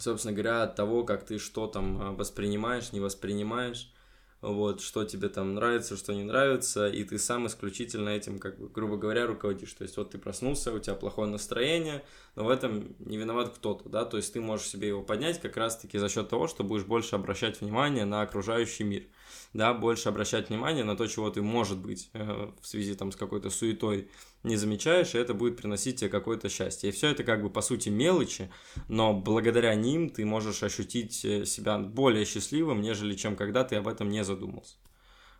собственно 0.00 0.34
говоря, 0.34 0.64
от 0.64 0.74
того, 0.74 1.04
как 1.04 1.24
ты 1.24 1.38
что 1.38 1.68
там 1.68 2.02
э, 2.02 2.10
воспринимаешь, 2.16 2.92
не 2.92 2.98
воспринимаешь, 2.98 3.94
вот, 4.40 4.80
что 4.80 5.04
тебе 5.04 5.28
там 5.28 5.54
нравится, 5.54 5.96
что 5.96 6.12
не 6.14 6.24
нравится, 6.24 6.88
и 6.88 7.04
ты 7.04 7.18
сам 7.18 7.46
исключительно 7.46 8.10
этим, 8.10 8.40
как 8.40 8.58
бы, 8.58 8.68
грубо 8.68 8.96
говоря, 8.96 9.26
руководишь. 9.26 9.72
То 9.72 9.82
есть 9.82 9.96
вот 9.96 10.10
ты 10.10 10.18
проснулся, 10.18 10.72
у 10.72 10.78
тебя 10.78 10.94
плохое 10.94 11.28
настроение, 11.28 12.04
но 12.38 12.44
в 12.44 12.50
этом 12.50 12.94
не 13.00 13.16
виноват 13.16 13.48
кто-то, 13.48 13.88
да, 13.88 14.04
то 14.04 14.16
есть 14.16 14.32
ты 14.32 14.40
можешь 14.40 14.68
себе 14.68 14.86
его 14.86 15.02
поднять 15.02 15.40
как 15.40 15.56
раз-таки 15.56 15.98
за 15.98 16.08
счет 16.08 16.28
того, 16.28 16.46
что 16.46 16.62
будешь 16.62 16.84
больше 16.84 17.16
обращать 17.16 17.60
внимание 17.60 18.04
на 18.04 18.22
окружающий 18.22 18.84
мир, 18.84 19.08
да, 19.54 19.74
больше 19.74 20.08
обращать 20.08 20.48
внимание 20.48 20.84
на 20.84 20.96
то, 20.96 21.08
чего 21.08 21.30
ты, 21.30 21.42
может 21.42 21.78
быть, 21.78 22.10
э, 22.12 22.52
в 22.60 22.64
связи 22.64 22.94
там 22.94 23.10
с 23.10 23.16
какой-то 23.16 23.50
суетой 23.50 24.08
не 24.44 24.54
замечаешь, 24.54 25.16
и 25.16 25.18
это 25.18 25.34
будет 25.34 25.56
приносить 25.56 25.98
тебе 25.98 26.10
какое-то 26.10 26.48
счастье. 26.48 26.90
И 26.90 26.92
все 26.92 27.08
это 27.08 27.24
как 27.24 27.42
бы 27.42 27.50
по 27.50 27.60
сути 27.60 27.88
мелочи, 27.88 28.52
но 28.86 29.12
благодаря 29.12 29.74
ним 29.74 30.08
ты 30.08 30.24
можешь 30.24 30.62
ощутить 30.62 31.24
э, 31.24 31.44
себя 31.44 31.76
более 31.76 32.24
счастливым, 32.24 32.82
нежели 32.82 33.16
чем 33.16 33.34
когда 33.34 33.64
ты 33.64 33.74
об 33.74 33.88
этом 33.88 34.10
не 34.10 34.22
задумался. 34.22 34.76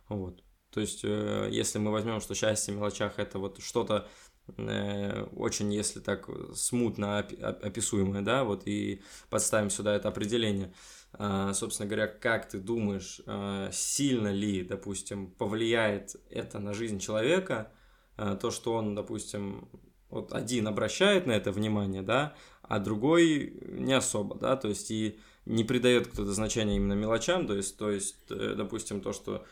Вот. 0.09 0.43
То 0.69 0.81
есть, 0.81 1.05
э, 1.05 1.47
если 1.49 1.79
мы 1.79 1.91
возьмем, 1.91 2.19
что 2.19 2.35
счастье 2.35 2.73
в 2.73 2.77
мелочах 2.77 3.19
это 3.19 3.39
вот 3.39 3.61
что-то 3.63 4.09
очень, 4.57 5.73
если 5.73 5.99
так 5.99 6.29
смутно 6.53 7.19
описуемое, 7.19 8.21
да, 8.21 8.43
вот 8.43 8.63
и 8.65 9.01
подставим 9.29 9.69
сюда 9.69 9.95
это 9.95 10.07
определение. 10.09 10.73
Э, 11.13 11.51
собственно 11.55 11.87
говоря, 11.87 12.07
как 12.07 12.47
ты 12.47 12.59
думаешь, 12.59 13.21
э, 13.25 13.69
сильно 13.71 14.31
ли, 14.31 14.63
допустим, 14.63 15.31
повлияет 15.31 16.15
это 16.29 16.59
на 16.59 16.73
жизнь 16.73 16.99
человека, 16.99 17.71
Э, 18.19 18.37
то, 18.39 18.51
что 18.51 18.73
он, 18.73 18.95
допустим, 18.95 19.69
вот 20.09 20.33
один 20.33 20.67
обращает 20.67 21.25
на 21.25 21.31
это 21.31 21.53
внимание, 21.53 22.01
да, 22.01 22.35
а 22.61 22.79
другой 22.79 23.57
не 23.65 23.93
особо, 23.93 24.35
да, 24.35 24.57
то 24.57 24.67
есть 24.67 24.91
и 24.91 25.17
не 25.45 25.63
придает 25.63 26.07
кто-то 26.07 26.33
значения 26.33 26.75
именно 26.75 26.93
мелочам, 26.93 27.47
то 27.47 27.55
есть, 27.55 27.77
то 27.77 27.89
есть, 27.89 28.17
э, 28.29 28.55
допустим, 28.57 28.99
то, 28.99 29.13
что, 29.13 29.45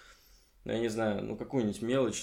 ну, 0.65 0.73
я 0.73 0.79
не 0.79 0.89
знаю, 0.89 1.23
ну, 1.23 1.37
какую-нибудь 1.37 1.81
мелочь, 1.81 2.21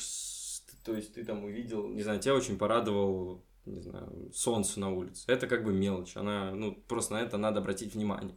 то 0.84 0.94
есть 0.94 1.14
ты 1.14 1.24
там 1.24 1.44
увидел, 1.44 1.88
не 1.88 2.02
знаю, 2.02 2.20
тебя 2.20 2.34
очень 2.34 2.58
порадовал, 2.58 3.44
не 3.64 3.80
знаю, 3.80 4.30
солнце 4.34 4.78
на 4.80 4.90
улице. 4.90 5.24
Это 5.26 5.46
как 5.46 5.64
бы 5.64 5.72
мелочь, 5.72 6.16
она, 6.16 6.52
ну, 6.52 6.74
просто 6.74 7.14
на 7.14 7.22
это 7.22 7.38
надо 7.38 7.60
обратить 7.60 7.94
внимание. 7.94 8.36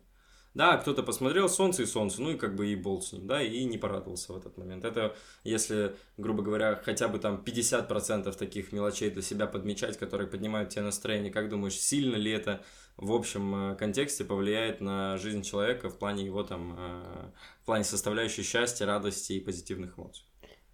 Да, 0.53 0.77
кто-то 0.77 1.03
посмотрел 1.03 1.49
солнце 1.49 1.83
и 1.83 1.85
солнце, 1.85 2.19
ну 2.19 2.31
и 2.31 2.35
как 2.35 2.55
бы 2.55 2.67
и 2.67 2.75
болт 2.75 3.03
с 3.03 3.13
ним, 3.13 3.27
да, 3.27 3.43
и 3.43 3.63
не 3.65 3.77
порадовался 3.77 4.33
в 4.33 4.37
этот 4.37 4.57
момент. 4.57 4.85
Это 4.85 5.15
если, 5.43 5.95
грубо 6.17 6.41
говоря, 6.41 6.81
хотя 6.83 7.07
бы 7.07 7.19
там 7.19 7.43
50% 7.45 8.35
таких 8.35 8.71
мелочей 8.71 9.11
для 9.11 9.21
себя 9.21 9.45
подмечать, 9.45 9.99
которые 9.99 10.27
поднимают 10.27 10.69
тебе 10.69 10.81
настроение, 10.81 11.31
как 11.31 11.49
думаешь, 11.49 11.77
сильно 11.77 12.15
ли 12.15 12.31
это 12.31 12.63
в 12.95 13.11
общем 13.11 13.73
э, 13.73 13.75
контексте 13.75 14.25
повлияет 14.25 14.81
на 14.81 15.17
жизнь 15.17 15.43
человека 15.43 15.91
в 15.91 15.99
плане 15.99 16.25
его 16.25 16.41
там, 16.41 16.75
э, 16.75 17.31
в 17.61 17.65
плане 17.65 17.83
составляющей 17.83 18.41
счастья, 18.41 18.87
радости 18.87 19.33
и 19.33 19.39
позитивных 19.39 19.99
эмоций? 19.99 20.25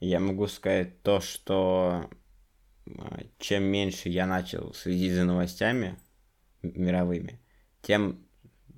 Я 0.04 0.20
могу 0.20 0.48
сказать 0.48 1.02
то, 1.02 1.22
что 1.22 2.10
э, 2.86 2.92
чем 3.40 3.64
меньше 3.64 4.10
я 4.10 4.26
начал 4.26 4.74
следить 4.74 5.14
за 5.14 5.24
новостями 5.24 5.98
мировыми, 6.62 7.40
тем 7.82 8.20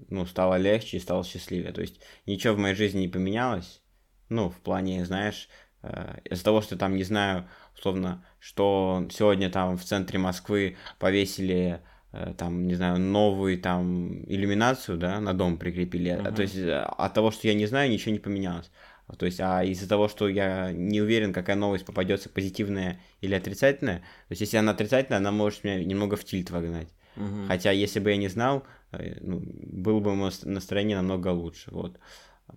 ну, 0.10 0.28
стало 0.28 0.56
легче 0.58 0.98
и 0.98 1.00
стало 1.00 1.24
счастливее. 1.24 1.72
То 1.72 1.82
есть 1.82 2.00
ничего 2.28 2.54
в 2.54 2.60
моей 2.60 2.76
жизни 2.76 3.02
не 3.02 3.08
поменялось. 3.08 3.82
Ну, 4.30 4.52
в 4.52 4.58
плане, 4.58 5.04
знаешь, 5.04 5.50
э, 5.82 6.20
из-за 6.26 6.44
того, 6.44 6.62
что 6.62 6.78
там, 6.78 6.96
не 6.96 7.04
знаю, 7.04 7.50
условно, 7.76 8.24
что 8.40 9.08
сегодня 9.10 9.50
там 9.50 9.78
в 9.78 9.84
центре 9.84 10.20
Москвы 10.20 10.78
повесили 11.00 11.82
э, 12.12 12.36
там, 12.38 12.68
не 12.68 12.76
знаю, 12.76 13.00
новую 13.00 13.60
там 13.60 14.24
иллюминацию, 14.26 15.00
да, 15.00 15.20
на 15.20 15.34
дом 15.34 15.58
прикрепили. 15.58 16.12
Uh-huh. 16.12 16.36
То 16.36 16.42
есть 16.44 16.56
э, 16.56 16.82
от 16.82 17.14
того, 17.16 17.32
что 17.32 17.48
я 17.48 17.56
не 17.56 17.66
знаю, 17.66 17.90
ничего 17.90 18.12
не 18.12 18.20
поменялось. 18.20 18.70
То 19.18 19.26
есть, 19.26 19.40
а 19.40 19.64
из-за 19.64 19.88
того, 19.88 20.08
что 20.08 20.28
я 20.28 20.72
не 20.72 21.02
уверен, 21.02 21.34
какая 21.34 21.56
новость 21.56 21.86
попадется, 21.86 22.30
позитивная 22.30 23.00
или 23.22 23.36
отрицательная, 23.36 24.00
то 24.00 24.32
есть, 24.32 24.42
если 24.42 24.58
она 24.58 24.72
отрицательная, 24.72 25.20
она 25.20 25.32
может 25.32 25.64
меня 25.64 25.84
немного 25.84 26.16
в 26.16 26.24
тильт 26.24 26.50
вогнать. 26.50 26.90
Угу. 27.16 27.48
Хотя, 27.48 27.72
если 27.72 28.00
бы 28.00 28.10
я 28.10 28.18
не 28.18 28.28
знал, 28.28 28.66
Э, 28.98 29.18
ну, 29.22 29.42
было 29.44 30.00
бы 30.00 30.16
мое 30.16 30.32
настроение 30.44 30.98
намного 30.98 31.30
лучше. 31.30 31.72
Вот. 31.72 32.00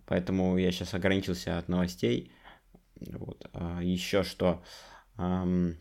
Поэтому 0.06 0.56
я 0.58 0.70
сейчас 0.72 0.94
ограничился 0.94 1.58
от 1.58 1.68
новостей. 1.68 2.32
Вот. 2.96 3.48
А 3.52 3.80
еще 3.82 4.22
что... 4.22 4.62
Эм, 5.18 5.78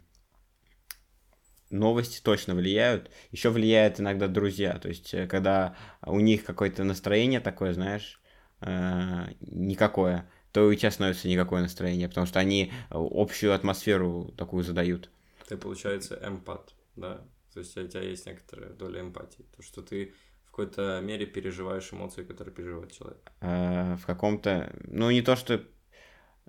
новости 1.70 2.22
точно 2.22 2.56
влияют. 2.56 3.12
Еще 3.32 3.50
влияют 3.50 4.00
иногда 4.00 4.28
друзья. 4.28 4.78
То 4.80 4.88
есть, 4.90 5.14
э, 5.14 5.28
когда 5.28 5.76
у 6.06 6.20
них 6.20 6.44
какое-то 6.44 6.84
настроение 6.84 7.40
такое, 7.40 7.74
знаешь, 7.74 8.22
э, 8.62 9.28
никакое, 9.42 10.30
то 10.58 10.66
у 10.66 10.74
тебя 10.74 10.90
становится 10.90 11.28
никакое 11.28 11.62
настроение, 11.62 12.08
потому 12.08 12.26
что 12.26 12.40
они 12.40 12.72
общую 12.90 13.54
атмосферу 13.54 14.34
такую 14.38 14.64
задают. 14.64 15.12
Ты, 15.48 15.56
получается, 15.56 16.20
эмпат, 16.24 16.74
да? 16.96 17.22
То 17.54 17.60
есть 17.60 17.78
у 17.78 17.88
тебя 17.88 18.02
есть 18.02 18.26
некоторая 18.26 18.72
доля 18.72 19.02
эмпатии. 19.02 19.46
То, 19.56 19.62
что 19.62 19.84
ты 19.84 20.16
какой-то 20.58 21.00
мере 21.04 21.28
переживаешь 21.28 21.94
эмоции, 21.94 22.24
которые 22.24 22.56
переживает 22.56 22.92
человек? 22.92 23.32
А, 23.40 23.98
в 23.98 24.08
каком-то... 24.08 24.76
Ну, 24.88 25.12
не 25.12 25.22
то, 25.22 25.36
что... 25.36 25.64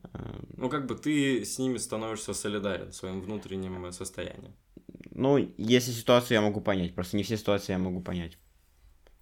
А, 0.03 0.41
ну, 0.57 0.71
как 0.71 0.87
бы 0.87 0.95
ты 0.95 1.45
с 1.45 1.59
ними 1.59 1.77
становишься 1.77 2.33
солидарен 2.33 2.93
своим 2.93 3.21
внутренним 3.21 3.93
состоянием. 3.93 4.55
Ну, 5.11 5.37
если 5.59 5.91
ситуацию 5.91 6.37
я 6.37 6.41
могу 6.41 6.63
понять, 6.63 6.95
просто 6.95 7.19
не 7.19 7.25
все 7.25 7.37
ситуации 7.37 7.73
я 7.73 7.79
могу 7.79 8.01
понять. 8.01 8.39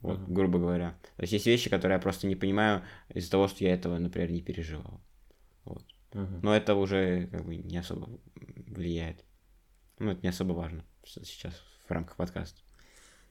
Вот, 0.00 0.18
uh-huh. 0.18 0.32
грубо 0.32 0.58
говоря. 0.58 0.98
То 1.16 1.22
есть 1.22 1.32
есть 1.32 1.46
вещи, 1.46 1.70
которые 1.70 1.96
я 1.96 2.02
просто 2.02 2.26
не 2.26 2.36
понимаю 2.36 2.82
из-за 3.08 3.30
того, 3.30 3.48
что 3.48 3.64
я 3.64 3.74
этого, 3.74 3.98
например, 3.98 4.30
не 4.30 4.42
переживал. 4.42 5.00
Вот. 5.64 5.84
Uh-huh. 6.12 6.40
Но 6.42 6.54
это 6.54 6.74
уже 6.74 7.26
как 7.28 7.44
бы 7.44 7.56
не 7.56 7.78
особо 7.78 8.08
влияет. 8.34 9.24
Ну, 9.98 10.12
это 10.12 10.20
не 10.22 10.28
особо 10.28 10.52
важно 10.52 10.84
сейчас 11.04 11.54
в 11.86 11.90
рамках 11.90 12.16
подкаста. 12.16 12.60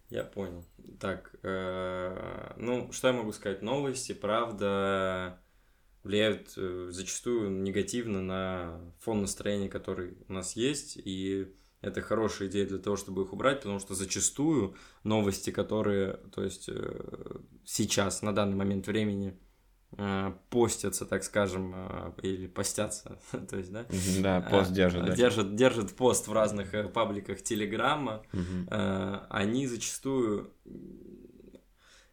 Я 0.10 0.24
понял. 0.24 0.64
Так, 1.00 1.36
э, 1.42 2.54
ну, 2.58 2.92
что 2.92 3.08
я 3.08 3.14
могу 3.14 3.32
сказать? 3.32 3.62
Новости, 3.62 4.14
правда, 4.14 5.40
влияют 6.04 6.54
э, 6.58 6.90
зачастую 6.92 7.50
негативно 7.50 8.22
на 8.22 8.94
фон 9.00 9.22
настроения, 9.22 9.68
который 9.68 10.18
у 10.28 10.34
нас 10.34 10.56
есть, 10.56 10.98
и 10.98 11.52
это 11.86 12.02
хорошая 12.02 12.48
идея 12.48 12.66
для 12.66 12.78
того, 12.78 12.96
чтобы 12.96 13.24
их 13.24 13.34
убрать, 13.34 13.62
потому 13.62 13.80
что 13.80 13.96
зачастую 13.96 14.76
новости, 15.04 15.50
которые, 15.50 16.18
то 16.34 16.44
есть 16.44 16.70
э, 16.70 17.40
сейчас, 17.66 18.22
на 18.22 18.34
данный 18.34 18.56
момент 18.56 18.88
времени, 18.88 19.38
Э, 19.98 20.34
постятся, 20.50 21.06
так 21.06 21.24
скажем, 21.24 21.74
э, 21.74 22.12
или 22.22 22.48
постятся, 22.48 23.18
то 23.50 23.58
есть, 23.58 23.72
да? 23.72 23.86
Да, 24.20 24.42
пост 24.42 24.74
держат. 24.74 25.06
Да. 25.06 25.16
Держат, 25.16 25.56
держат 25.56 25.96
пост 25.96 26.28
в 26.28 26.34
разных 26.34 26.92
пабликах 26.92 27.42
Телеграма. 27.42 28.24
Угу. 28.34 28.76
Они 29.30 29.68
зачастую 29.68 30.52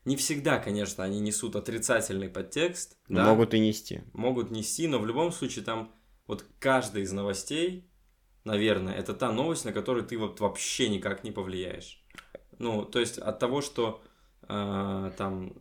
не 0.04 0.16
всегда, 0.16 0.58
конечно, 0.58 1.02
они 1.02 1.20
несут 1.20 1.56
отрицательный 1.56 2.28
подтекст. 2.28 2.98
Да? 3.08 3.24
Могут 3.24 3.54
и 3.54 3.60
нести. 3.60 4.02
Могут 4.12 4.50
нести, 4.50 4.86
но 4.86 4.98
в 4.98 5.06
любом 5.06 5.32
случае 5.32 5.64
там 5.64 5.92
вот 6.26 6.44
каждая 6.58 7.02
из 7.02 7.12
новостей, 7.12 7.90
наверное, 8.44 8.94
это 8.94 9.14
та 9.14 9.32
новость, 9.32 9.64
на 9.64 9.72
которую 9.72 10.04
ты 10.04 10.18
вот 10.18 10.40
вообще 10.40 10.88
никак 10.88 11.24
не 11.24 11.30
повлияешь. 11.30 12.02
Ну, 12.58 12.84
то 12.84 13.00
есть 13.00 13.18
от 13.18 13.38
того, 13.38 13.60
что 13.60 14.02
э, 14.48 15.12
там 15.16 15.54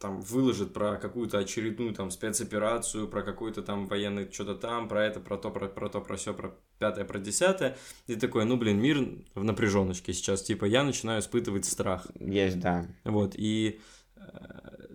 там 0.00 0.22
выложит 0.22 0.72
про 0.72 0.96
какую-то 0.96 1.38
очередную 1.38 1.94
там 1.94 2.10
спецоперацию, 2.10 3.06
про 3.06 3.22
какой-то 3.22 3.62
там 3.62 3.86
военный 3.86 4.32
что-то 4.32 4.54
там, 4.54 4.88
про 4.88 5.04
это, 5.04 5.20
про 5.20 5.36
то, 5.36 5.50
про, 5.50 5.68
про 5.68 5.90
то, 5.90 6.00
про 6.00 6.16
все, 6.16 6.32
про 6.32 6.56
пятое, 6.78 7.04
про 7.04 7.18
десятое. 7.18 7.76
И 8.06 8.16
такой, 8.16 8.46
ну, 8.46 8.56
блин, 8.56 8.80
мир 8.80 9.06
в 9.34 9.44
напряженочке 9.44 10.14
сейчас. 10.14 10.42
Типа, 10.42 10.64
я 10.64 10.84
начинаю 10.84 11.20
испытывать 11.20 11.66
страх. 11.66 12.06
Есть, 12.18 12.58
да. 12.60 12.86
Вот, 13.04 13.34
и 13.36 13.78
э, 14.16 14.20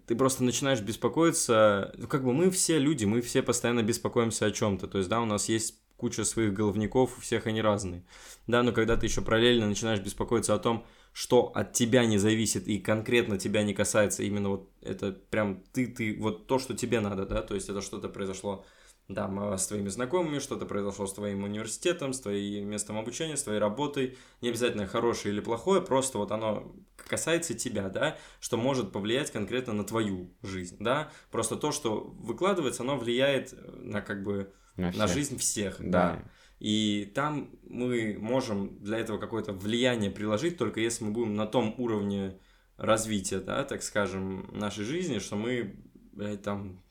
ты 0.07 0.15
просто 0.15 0.43
начинаешь 0.43 0.81
беспокоиться. 0.81 1.93
Ну, 1.95 2.07
как 2.07 2.23
бы 2.23 2.33
мы 2.33 2.49
все 2.49 2.79
люди, 2.79 3.05
мы 3.05 3.21
все 3.21 3.43
постоянно 3.43 3.83
беспокоимся 3.83 4.47
о 4.47 4.51
чем-то. 4.51 4.87
То 4.87 4.97
есть, 4.97 5.09
да, 5.09 5.21
у 5.21 5.25
нас 5.25 5.49
есть 5.49 5.84
куча 5.97 6.23
своих 6.23 6.53
головников, 6.53 7.17
у 7.17 7.21
всех 7.21 7.47
они 7.47 7.61
разные. 7.61 8.03
Да, 8.47 8.63
но 8.63 8.71
когда 8.71 8.97
ты 8.97 9.05
еще 9.05 9.21
параллельно 9.21 9.67
начинаешь 9.67 9.99
беспокоиться 9.99 10.53
о 10.53 10.59
том, 10.59 10.85
что 11.13 11.51
от 11.55 11.73
тебя 11.73 12.05
не 12.05 12.17
зависит 12.17 12.67
и 12.67 12.77
конкретно 12.77 13.37
тебя 13.37 13.63
не 13.63 13.73
касается, 13.73 14.23
именно 14.23 14.49
вот 14.49 14.69
это 14.81 15.13
прям 15.13 15.63
ты, 15.71 15.87
ты, 15.87 16.17
вот 16.19 16.47
то, 16.47 16.59
что 16.59 16.75
тебе 16.75 16.99
надо, 16.99 17.25
да, 17.25 17.41
то 17.41 17.55
есть 17.55 17.69
это 17.69 17.81
что-то 17.81 18.09
произошло 18.09 18.65
да, 19.07 19.57
с 19.57 19.67
твоими 19.67 19.89
знакомыми, 19.89 20.39
что-то 20.39 20.65
произошло 20.65 21.05
с 21.05 21.13
твоим 21.13 21.43
университетом, 21.43 22.11
с 22.11 22.19
твоим 22.19 22.69
местом 22.69 22.97
обучения, 22.97 23.37
с 23.37 23.43
твоей 23.43 23.59
работой, 23.59 24.17
не 24.41 24.49
обязательно 24.49 24.87
хорошее 24.87 25.33
или 25.33 25.41
плохое, 25.41 25.81
просто 25.81 26.17
вот 26.17 26.31
оно 26.31 26.75
касается 26.97 27.53
тебя, 27.53 27.89
да, 27.89 28.17
что 28.39 28.57
может 28.57 28.91
повлиять 28.91 29.31
конкретно 29.31 29.73
на 29.73 29.83
твою 29.83 30.33
жизнь, 30.41 30.77
да, 30.79 31.11
просто 31.31 31.55
то, 31.55 31.71
что 31.71 32.13
выкладывается, 32.17 32.81
оно 32.83 32.97
влияет 32.97 33.53
на 33.77 34.01
как 34.01 34.23
бы 34.23 34.51
на, 34.77 34.91
на 34.91 35.07
жизнь 35.07 35.37
всех, 35.37 35.77
да. 35.79 35.89
да. 35.89 36.23
И 36.59 37.11
там 37.13 37.49
мы 37.67 38.17
можем 38.19 38.79
для 38.81 38.99
этого 38.99 39.17
какое-то 39.17 39.53
влияние 39.53 40.09
приложить, 40.09 40.57
только 40.57 40.79
если 40.79 41.03
мы 41.03 41.11
будем 41.11 41.35
на 41.35 41.45
том 41.45 41.75
уровне 41.77 42.39
развития, 42.77 43.39
да, 43.39 43.63
так 43.63 43.83
скажем, 43.83 44.49
нашей 44.51 44.85
жизни, 44.85 45.19
что 45.19 45.35
мы, 45.35 45.75
блядь, 46.13 46.41
там 46.41 46.81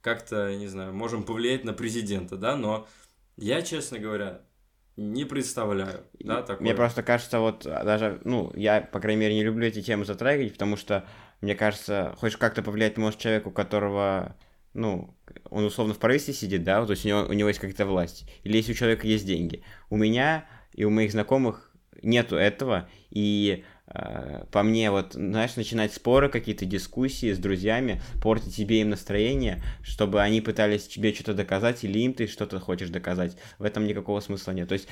как-то, 0.00 0.56
не 0.56 0.66
знаю, 0.66 0.94
можем 0.94 1.24
повлиять 1.24 1.64
на 1.64 1.72
президента, 1.72 2.36
да, 2.36 2.56
но 2.56 2.86
я, 3.36 3.62
честно 3.62 3.98
говоря, 3.98 4.42
не 4.96 5.24
представляю, 5.24 6.04
да, 6.18 6.42
такое. 6.42 6.62
Мне 6.62 6.74
просто 6.74 7.02
кажется, 7.02 7.38
вот 7.38 7.64
даже, 7.64 8.20
ну, 8.24 8.52
я, 8.54 8.80
по 8.80 9.00
крайней 9.00 9.20
мере, 9.20 9.34
не 9.34 9.44
люблю 9.44 9.66
эти 9.66 9.82
темы 9.82 10.04
затрагивать, 10.04 10.54
потому 10.54 10.76
что, 10.76 11.06
мне 11.40 11.54
кажется, 11.54 12.14
хочешь 12.18 12.38
как-то 12.38 12.62
повлиять, 12.62 12.96
может, 12.96 13.18
человеку, 13.18 13.50
у 13.50 13.52
которого 13.52 14.36
ну, 14.74 15.14
он 15.50 15.64
условно 15.64 15.94
в 15.94 15.98
правительстве 15.98 16.34
сидит, 16.34 16.64
да, 16.64 16.84
то 16.84 16.92
есть 16.92 17.04
у 17.04 17.08
него, 17.08 17.20
у 17.28 17.32
него 17.32 17.48
есть 17.48 17.60
какая-то 17.60 17.86
власть, 17.86 18.28
или 18.44 18.56
если 18.56 18.72
у 18.72 18.76
человека 18.76 19.06
есть 19.06 19.26
деньги. 19.26 19.62
У 19.88 19.96
меня 19.96 20.46
и 20.72 20.84
у 20.84 20.90
моих 20.90 21.12
знакомых 21.12 21.72
нету 22.02 22.36
этого, 22.36 22.88
и 23.10 23.64
э, 23.88 24.44
по 24.50 24.62
мне 24.62 24.90
вот, 24.90 25.14
знаешь, 25.14 25.56
начинать 25.56 25.92
споры, 25.92 26.28
какие-то 26.28 26.64
дискуссии 26.64 27.32
с 27.32 27.38
друзьями, 27.38 28.00
портить 28.22 28.54
себе 28.54 28.80
им 28.80 28.90
настроение, 28.90 29.62
чтобы 29.82 30.22
они 30.22 30.40
пытались 30.40 30.86
тебе 30.86 31.12
что-то 31.12 31.34
доказать, 31.34 31.84
или 31.84 31.98
им 31.98 32.14
ты 32.14 32.26
что-то 32.26 32.60
хочешь 32.60 32.90
доказать, 32.90 33.36
в 33.58 33.64
этом 33.64 33.86
никакого 33.86 34.20
смысла 34.20 34.52
нет. 34.52 34.68
То 34.68 34.74
есть 34.74 34.88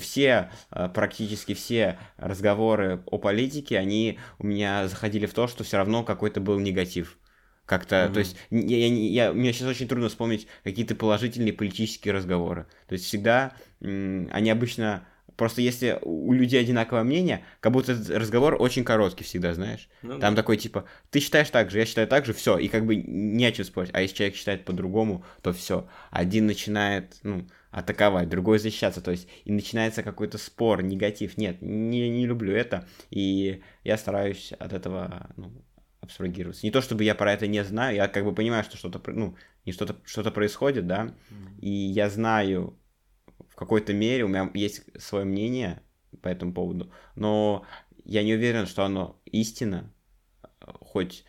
все, 0.00 0.50
э, 0.70 0.88
практически 0.92 1.54
все 1.54 1.98
разговоры 2.16 3.02
о 3.06 3.18
политике, 3.18 3.78
они 3.78 4.18
у 4.38 4.46
меня 4.46 4.88
заходили 4.88 5.26
в 5.26 5.34
то, 5.34 5.46
что 5.46 5.62
все 5.62 5.76
равно 5.76 6.02
какой-то 6.02 6.40
был 6.40 6.58
негатив. 6.58 7.18
Как-то, 7.70 7.94
mm-hmm. 7.94 8.12
то 8.12 8.18
есть, 8.18 8.36
я, 8.50 8.78
я, 8.78 8.88
я, 8.88 9.32
мне 9.32 9.52
сейчас 9.52 9.68
очень 9.68 9.86
трудно 9.86 10.08
вспомнить 10.08 10.48
какие-то 10.64 10.96
положительные 10.96 11.52
политические 11.52 12.12
разговоры. 12.12 12.66
То 12.88 12.94
есть, 12.94 13.04
всегда 13.04 13.52
они 13.80 14.50
обычно 14.50 15.06
Просто 15.36 15.62
если 15.62 15.98
у 16.02 16.34
людей 16.34 16.60
одинаковое 16.60 17.02
мнение, 17.02 17.44
как 17.60 17.72
будто 17.72 17.92
этот 17.92 18.10
разговор 18.10 18.56
очень 18.58 18.84
короткий 18.84 19.24
всегда, 19.24 19.54
знаешь. 19.54 19.88
Ну, 20.02 20.18
Там 20.18 20.34
да. 20.34 20.42
такой 20.42 20.58
типа, 20.58 20.84
ты 21.10 21.20
считаешь 21.20 21.48
так 21.48 21.70
же, 21.70 21.78
я 21.78 21.86
считаю 21.86 22.06
так 22.08 22.26
же, 22.26 22.34
все, 22.34 22.58
и 22.58 22.68
как 22.68 22.84
бы 22.84 22.96
не 22.96 23.46
о 23.46 23.52
чем 23.52 23.64
спорить. 23.64 23.90
А 23.94 24.02
если 24.02 24.16
человек 24.16 24.36
считает 24.36 24.66
по-другому, 24.66 25.24
то 25.40 25.54
все. 25.54 25.88
Один 26.10 26.46
начинает, 26.46 27.16
ну, 27.22 27.46
атаковать, 27.70 28.28
другой 28.28 28.58
защищаться, 28.58 29.00
то 29.00 29.12
есть 29.12 29.28
и 29.44 29.52
начинается 29.52 30.02
какой-то 30.02 30.36
спор, 30.36 30.82
негатив. 30.82 31.38
Нет, 31.38 31.62
не, 31.62 32.10
не 32.10 32.26
люблю 32.26 32.52
это, 32.52 32.86
и 33.08 33.62
я 33.82 33.96
стараюсь 33.96 34.52
от 34.58 34.74
этого 34.74 35.30
ну, 35.36 35.52
абстрагироваться. 36.10 36.66
Не 36.66 36.70
то 36.70 36.82
чтобы 36.82 37.04
я 37.04 37.14
про 37.14 37.32
это 37.32 37.46
не 37.46 37.64
знаю, 37.64 37.96
я 37.96 38.08
как 38.08 38.24
бы 38.24 38.34
понимаю, 38.34 38.64
что 38.64 38.76
что-то, 38.76 39.00
ну, 39.10 39.36
не 39.64 39.72
что-то 39.72 39.96
что 40.04 40.28
происходит, 40.30 40.86
да, 40.86 41.06
mm-hmm. 41.06 41.60
и 41.60 41.70
я 41.70 42.10
знаю 42.10 42.78
в 43.48 43.54
какой-то 43.54 43.92
мере, 43.92 44.24
у 44.24 44.28
меня 44.28 44.50
есть 44.54 44.82
свое 45.00 45.24
мнение 45.24 45.82
по 46.22 46.28
этому 46.28 46.52
поводу, 46.52 46.92
но 47.14 47.64
я 48.04 48.22
не 48.22 48.34
уверен, 48.34 48.66
что 48.66 48.84
оно 48.84 49.20
истина, 49.24 49.92
хоть 50.60 51.24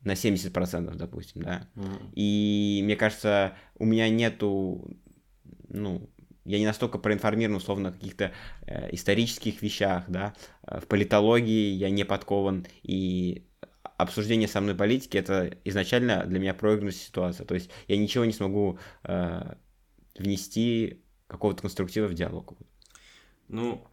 на 0.00 0.12
70%, 0.12 0.94
допустим, 0.94 1.42
да. 1.42 1.68
Mm-hmm. 1.74 2.12
И 2.14 2.80
мне 2.84 2.96
кажется, 2.96 3.56
у 3.76 3.84
меня 3.84 4.08
нету 4.08 4.98
ну, 5.68 6.08
я 6.44 6.58
не 6.58 6.66
настолько 6.66 6.98
проинформирован, 6.98 7.56
условно, 7.56 7.88
о 7.88 7.92
каких-то 7.92 8.32
э, 8.66 8.94
исторических 8.94 9.62
вещах, 9.62 10.04
да, 10.08 10.34
э, 10.66 10.80
в 10.80 10.86
политологии 10.86 11.72
я 11.72 11.90
не 11.90 12.04
подкован, 12.04 12.66
и 12.82 13.46
обсуждение 14.04 14.48
со 14.48 14.60
мной 14.60 14.74
политики 14.74 15.16
это 15.16 15.58
изначально 15.64 16.24
для 16.24 16.38
меня 16.38 16.54
проигранная 16.54 16.92
ситуация, 16.92 17.44
то 17.46 17.54
есть 17.54 17.70
я 17.88 17.96
ничего 17.96 18.24
не 18.24 18.32
смогу 18.32 18.78
э, 19.02 19.54
внести 20.18 21.02
какого-то 21.26 21.62
конструктива 21.62 22.06
в 22.06 22.14
диалог. 22.14 22.54
Ну, 23.48 23.86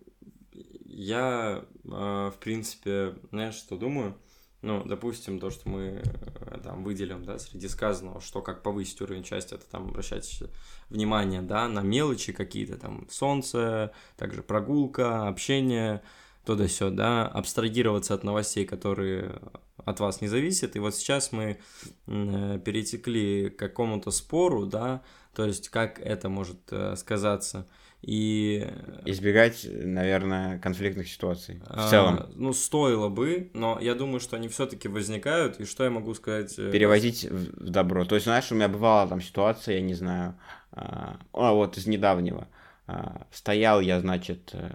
я, 0.86 1.66
э, 1.84 1.90
в 1.90 2.36
принципе, 2.40 3.16
знаешь, 3.32 3.56
что 3.56 3.78
думаю? 3.78 4.16
ну, 4.62 4.84
допустим, 4.86 5.40
то, 5.40 5.50
что 5.50 5.68
мы 5.70 6.02
э, 6.04 6.60
там 6.64 6.84
выделим, 6.84 7.26
да, 7.26 7.40
среди 7.40 7.68
сказанного, 7.68 8.22
что 8.22 8.42
как 8.42 8.62
повысить 8.62 9.02
уровень 9.02 9.26
счастья, 9.26 9.56
это 9.56 9.66
там 9.70 9.88
обращать 9.88 10.44
внимание, 10.90 11.42
да, 11.42 11.68
на 11.68 11.82
мелочи 11.82 12.32
какие-то, 12.32 12.78
там, 12.78 13.08
солнце, 13.10 13.92
также 14.18 14.44
прогулка, 14.44 15.28
общение, 15.28 16.04
то 16.46 16.56
да 16.56 16.68
сё, 16.68 16.90
да, 16.90 17.28
абстрагироваться 17.28 18.14
от 18.14 18.24
новостей, 18.24 18.66
которые 18.66 19.40
от 19.78 20.00
вас 20.00 20.22
не 20.22 20.28
зависят. 20.28 20.76
И 20.76 20.80
вот 20.80 20.96
сейчас 20.96 21.32
мы 21.32 21.60
э, 22.08 22.60
перетекли 22.64 23.50
к 23.50 23.58
какому-то 23.58 24.12
спору, 24.12 24.66
да, 24.66 25.02
то 25.36 25.46
есть 25.46 25.70
как 25.70 26.00
это 26.00 26.30
может 26.30 26.60
э, 26.72 26.96
сказаться– 26.96 27.68
и... 28.02 28.68
Избегать, 29.06 29.68
наверное, 29.70 30.60
конфликтных 30.60 31.08
ситуаций 31.08 31.62
в 31.68 31.70
а, 31.70 31.90
целом. 31.90 32.32
Ну, 32.36 32.52
стоило 32.52 33.10
бы, 33.10 33.52
но 33.54 33.78
я 33.80 33.94
думаю, 33.94 34.20
что 34.20 34.36
они 34.36 34.48
все-таки 34.48 34.88
возникают, 34.88 35.60
и 35.60 35.66
что 35.66 35.84
я 35.84 35.92
могу 35.92 36.14
сказать? 36.16 36.58
Э, 36.58 36.72
Перевозить 36.72 37.26
в 37.26 37.70
добро. 37.70 38.06
То 38.06 38.16
есть, 38.16 38.26
знаешь, 38.26 38.52
у 38.52 38.56
меня 38.56 38.70
бывала 38.70 39.08
там 39.08 39.22
ситуация, 39.22 39.76
я 39.76 39.82
не 39.82 39.94
знаю, 39.94 40.36
а, 40.72 41.20
а 41.32 41.54
вот 41.54 41.78
из 41.78 41.86
недавнего. 41.86 42.48
А, 42.88 43.28
стоял 43.32 43.82
я, 43.82 44.00
значит, 44.00 44.50
э, 44.54 44.72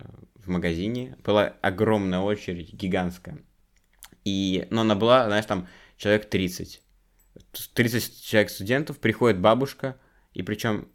в 0.47 0.50
магазине, 0.50 1.17
была 1.25 1.55
огромная 1.61 2.21
очередь, 2.21 2.73
гигантская. 2.73 3.38
И, 4.25 4.67
но 4.71 4.81
она 4.81 4.95
была, 4.95 5.26
знаешь, 5.26 5.47
там 5.47 5.69
человек 5.97 6.29
30. 6.29 6.83
30 7.75 8.25
человек 8.25 8.50
студентов, 8.50 8.99
приходит 8.99 9.41
бабушка, 9.41 9.99
и 10.33 10.43
причем... 10.43 10.88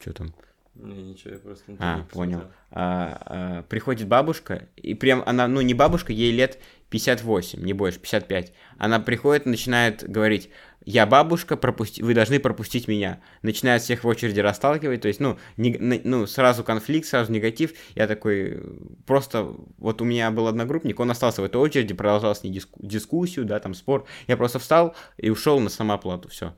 Что 0.00 0.12
там? 0.12 0.34
Не, 0.74 1.02
ничего, 1.02 1.34
я 1.34 1.38
просто 1.38 1.72
не 1.72 1.76
А, 1.80 2.06
понял. 2.10 2.44
А, 2.70 3.22
а, 3.26 3.62
приходит 3.64 4.08
бабушка, 4.08 4.68
и 4.76 4.94
прям 4.94 5.22
она, 5.26 5.46
ну, 5.46 5.60
не 5.60 5.74
бабушка, 5.74 6.12
ей 6.12 6.32
лет 6.32 6.58
58, 6.90 7.62
не 7.62 7.72
больше, 7.72 7.98
55. 7.98 8.52
Она 8.78 9.00
приходит, 9.00 9.46
начинает 9.46 10.08
говорить, 10.08 10.50
я 10.84 11.06
бабушка, 11.06 11.56
пропусти... 11.56 12.02
вы 12.02 12.14
должны 12.14 12.40
пропустить 12.40 12.88
меня. 12.88 13.20
Начинает 13.42 13.82
всех 13.82 14.02
в 14.02 14.06
очереди 14.06 14.40
расталкивать, 14.40 15.02
то 15.02 15.08
есть, 15.08 15.20
ну, 15.20 15.38
не... 15.56 15.76
ну, 15.78 16.26
сразу 16.26 16.64
конфликт, 16.64 17.06
сразу 17.06 17.30
негатив. 17.32 17.74
Я 17.94 18.06
такой, 18.06 18.62
просто, 19.06 19.54
вот 19.78 20.00
у 20.00 20.04
меня 20.04 20.30
был 20.30 20.46
одногруппник, 20.46 20.98
он 20.98 21.10
остался 21.10 21.42
в 21.42 21.44
этой 21.44 21.56
очереди, 21.56 21.94
продолжал 21.94 22.34
с 22.34 22.42
ней 22.42 22.50
диску... 22.50 22.78
дискуссию, 22.82 23.44
да, 23.44 23.58
там, 23.60 23.74
спор. 23.74 24.06
Я 24.26 24.36
просто 24.36 24.58
встал 24.58 24.96
и 25.18 25.28
ушел 25.28 25.60
на 25.60 25.68
самооплату, 25.68 26.28
все. 26.28 26.56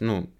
Ну, 0.00 0.30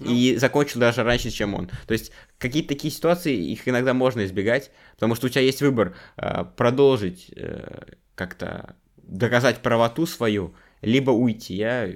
ну. 0.00 0.10
И 0.10 0.36
закончил 0.36 0.80
даже 0.80 1.02
раньше, 1.02 1.30
чем 1.30 1.54
он. 1.54 1.68
То 1.86 1.92
есть 1.92 2.12
какие-то 2.38 2.70
такие 2.70 2.92
ситуации, 2.92 3.34
их 3.34 3.68
иногда 3.68 3.94
можно 3.94 4.24
избегать, 4.24 4.70
потому 4.94 5.14
что 5.14 5.26
у 5.26 5.30
тебя 5.30 5.42
есть 5.42 5.60
выбор 5.60 5.94
э, 6.16 6.44
продолжить 6.56 7.30
э, 7.36 7.94
как-то 8.14 8.76
доказать 8.96 9.58
правоту 9.58 10.06
свою, 10.06 10.54
либо 10.80 11.10
уйти. 11.10 11.54
Я, 11.54 11.90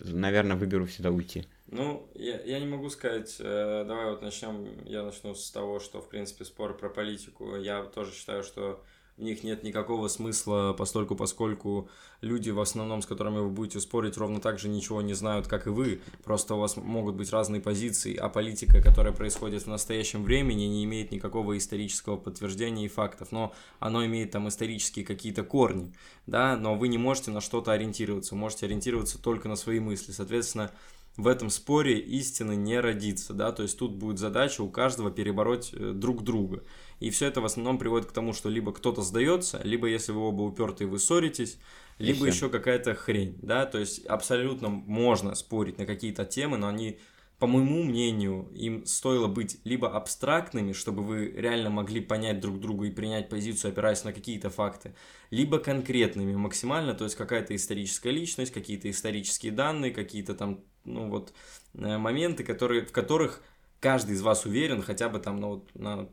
наверное, 0.00 0.56
выберу 0.56 0.86
всегда 0.86 1.10
уйти. 1.10 1.46
Ну, 1.66 2.08
я, 2.14 2.40
я 2.42 2.60
не 2.60 2.66
могу 2.66 2.88
сказать, 2.90 3.36
э, 3.40 3.84
давай 3.86 4.10
вот 4.10 4.22
начнем, 4.22 4.84
я 4.84 5.02
начну 5.02 5.34
с 5.34 5.50
того, 5.50 5.80
что, 5.80 6.00
в 6.00 6.08
принципе, 6.08 6.44
споры 6.44 6.74
про 6.74 6.88
политику, 6.88 7.56
я 7.56 7.82
тоже 7.82 8.12
считаю, 8.12 8.44
что 8.44 8.84
в 9.16 9.22
них 9.22 9.44
нет 9.44 9.62
никакого 9.62 10.08
смысла, 10.08 10.74
постольку 10.76 11.14
поскольку 11.14 11.88
люди, 12.20 12.50
в 12.50 12.60
основном, 12.60 13.00
с 13.00 13.06
которыми 13.06 13.38
вы 13.38 13.50
будете 13.50 13.78
спорить, 13.78 14.16
ровно 14.16 14.40
так 14.40 14.58
же 14.58 14.68
ничего 14.68 15.02
не 15.02 15.14
знают, 15.14 15.46
как 15.46 15.66
и 15.66 15.70
вы. 15.70 16.00
Просто 16.24 16.56
у 16.56 16.58
вас 16.58 16.76
могут 16.76 17.14
быть 17.14 17.30
разные 17.30 17.60
позиции, 17.60 18.16
а 18.16 18.28
политика, 18.28 18.82
которая 18.82 19.12
происходит 19.12 19.62
в 19.62 19.68
настоящем 19.68 20.24
времени, 20.24 20.64
не 20.64 20.84
имеет 20.84 21.12
никакого 21.12 21.56
исторического 21.56 22.16
подтверждения 22.16 22.86
и 22.86 22.88
фактов. 22.88 23.28
Но 23.30 23.54
оно 23.78 24.04
имеет 24.04 24.32
там 24.32 24.48
исторические 24.48 25.04
какие-то 25.04 25.44
корни, 25.44 25.92
да, 26.26 26.56
но 26.56 26.74
вы 26.74 26.88
не 26.88 26.98
можете 26.98 27.30
на 27.30 27.40
что-то 27.40 27.70
ориентироваться, 27.70 28.34
можете 28.34 28.66
ориентироваться 28.66 29.22
только 29.22 29.48
на 29.48 29.54
свои 29.54 29.78
мысли. 29.78 30.10
Соответственно, 30.10 30.72
в 31.16 31.28
этом 31.28 31.48
споре 31.48 31.98
истины 31.98 32.56
не 32.56 32.80
родится, 32.80 33.34
да, 33.34 33.52
то 33.52 33.62
есть 33.62 33.78
тут 33.78 33.92
будет 33.92 34.18
задача 34.18 34.62
у 34.62 34.68
каждого 34.68 35.12
перебороть 35.12 35.70
э, 35.72 35.92
друг 35.92 36.24
друга. 36.24 36.64
И 37.00 37.10
все 37.10 37.26
это 37.26 37.40
в 37.40 37.44
основном 37.44 37.78
приводит 37.78 38.08
к 38.08 38.12
тому, 38.12 38.32
что 38.32 38.48
либо 38.48 38.72
кто-то 38.72 39.02
сдается, 39.02 39.60
либо 39.64 39.86
если 39.86 40.12
вы 40.12 40.20
оба 40.20 40.42
упертые, 40.42 40.88
вы 40.88 40.98
ссоритесь, 40.98 41.58
либо 41.98 42.26
еще 42.26 42.48
какая-то 42.48 42.94
хрень, 42.94 43.38
да, 43.42 43.66
то 43.66 43.78
есть 43.78 44.04
абсолютно 44.06 44.68
можно 44.68 45.34
спорить 45.34 45.78
на 45.78 45.86
какие-то 45.86 46.24
темы, 46.24 46.56
но 46.56 46.68
они, 46.68 46.98
по 47.38 47.46
моему 47.46 47.84
мнению, 47.84 48.48
им 48.54 48.84
стоило 48.84 49.28
быть 49.28 49.60
либо 49.64 49.94
абстрактными, 49.94 50.72
чтобы 50.72 51.02
вы 51.04 51.30
реально 51.30 51.70
могли 51.70 52.00
понять 52.00 52.40
друг 52.40 52.58
друга 52.60 52.86
и 52.86 52.90
принять 52.90 53.28
позицию, 53.28 53.70
опираясь 53.70 54.02
на 54.04 54.12
какие-то 54.12 54.50
факты, 54.50 54.94
либо 55.30 55.58
конкретными 55.58 56.34
максимально, 56.34 56.94
то 56.94 57.04
есть 57.04 57.16
какая-то 57.16 57.54
историческая 57.54 58.10
личность, 58.10 58.52
какие-то 58.52 58.90
исторические 58.90 59.52
данные, 59.52 59.92
какие-то 59.92 60.34
там, 60.34 60.64
ну 60.84 61.08
вот, 61.08 61.32
э, 61.74 61.96
моменты, 61.96 62.42
которые, 62.42 62.84
в 62.84 62.92
которых 62.92 63.40
каждый 63.78 64.14
из 64.14 64.22
вас 64.22 64.46
уверен 64.46 64.82
хотя 64.82 65.08
бы 65.08 65.18
там, 65.18 65.36
ну, 65.36 65.48
вот, 65.50 65.74
на 65.74 66.08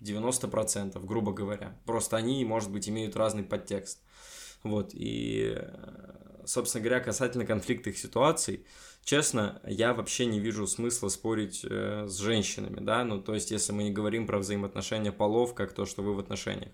90%, 0.00 1.04
грубо 1.04 1.32
говоря. 1.32 1.80
Просто 1.84 2.16
они, 2.16 2.44
может 2.44 2.70
быть, 2.70 2.88
имеют 2.88 3.16
разный 3.16 3.42
подтекст. 3.42 4.02
Вот, 4.62 4.90
и, 4.92 5.56
собственно 6.44 6.82
говоря, 6.82 7.00
касательно 7.00 7.46
конфликтных 7.46 7.96
ситуаций, 7.96 8.66
честно, 9.04 9.62
я 9.64 9.94
вообще 9.94 10.26
не 10.26 10.40
вижу 10.40 10.66
смысла 10.66 11.08
спорить 11.08 11.64
э, 11.64 12.06
с 12.08 12.16
женщинами, 12.16 12.80
да, 12.80 13.04
ну, 13.04 13.22
то 13.22 13.34
есть, 13.34 13.52
если 13.52 13.72
мы 13.72 13.84
не 13.84 13.92
говорим 13.92 14.26
про 14.26 14.38
взаимоотношения 14.38 15.12
полов, 15.12 15.54
как 15.54 15.72
то, 15.72 15.86
что 15.86 16.02
вы 16.02 16.14
в 16.14 16.18
отношениях, 16.18 16.72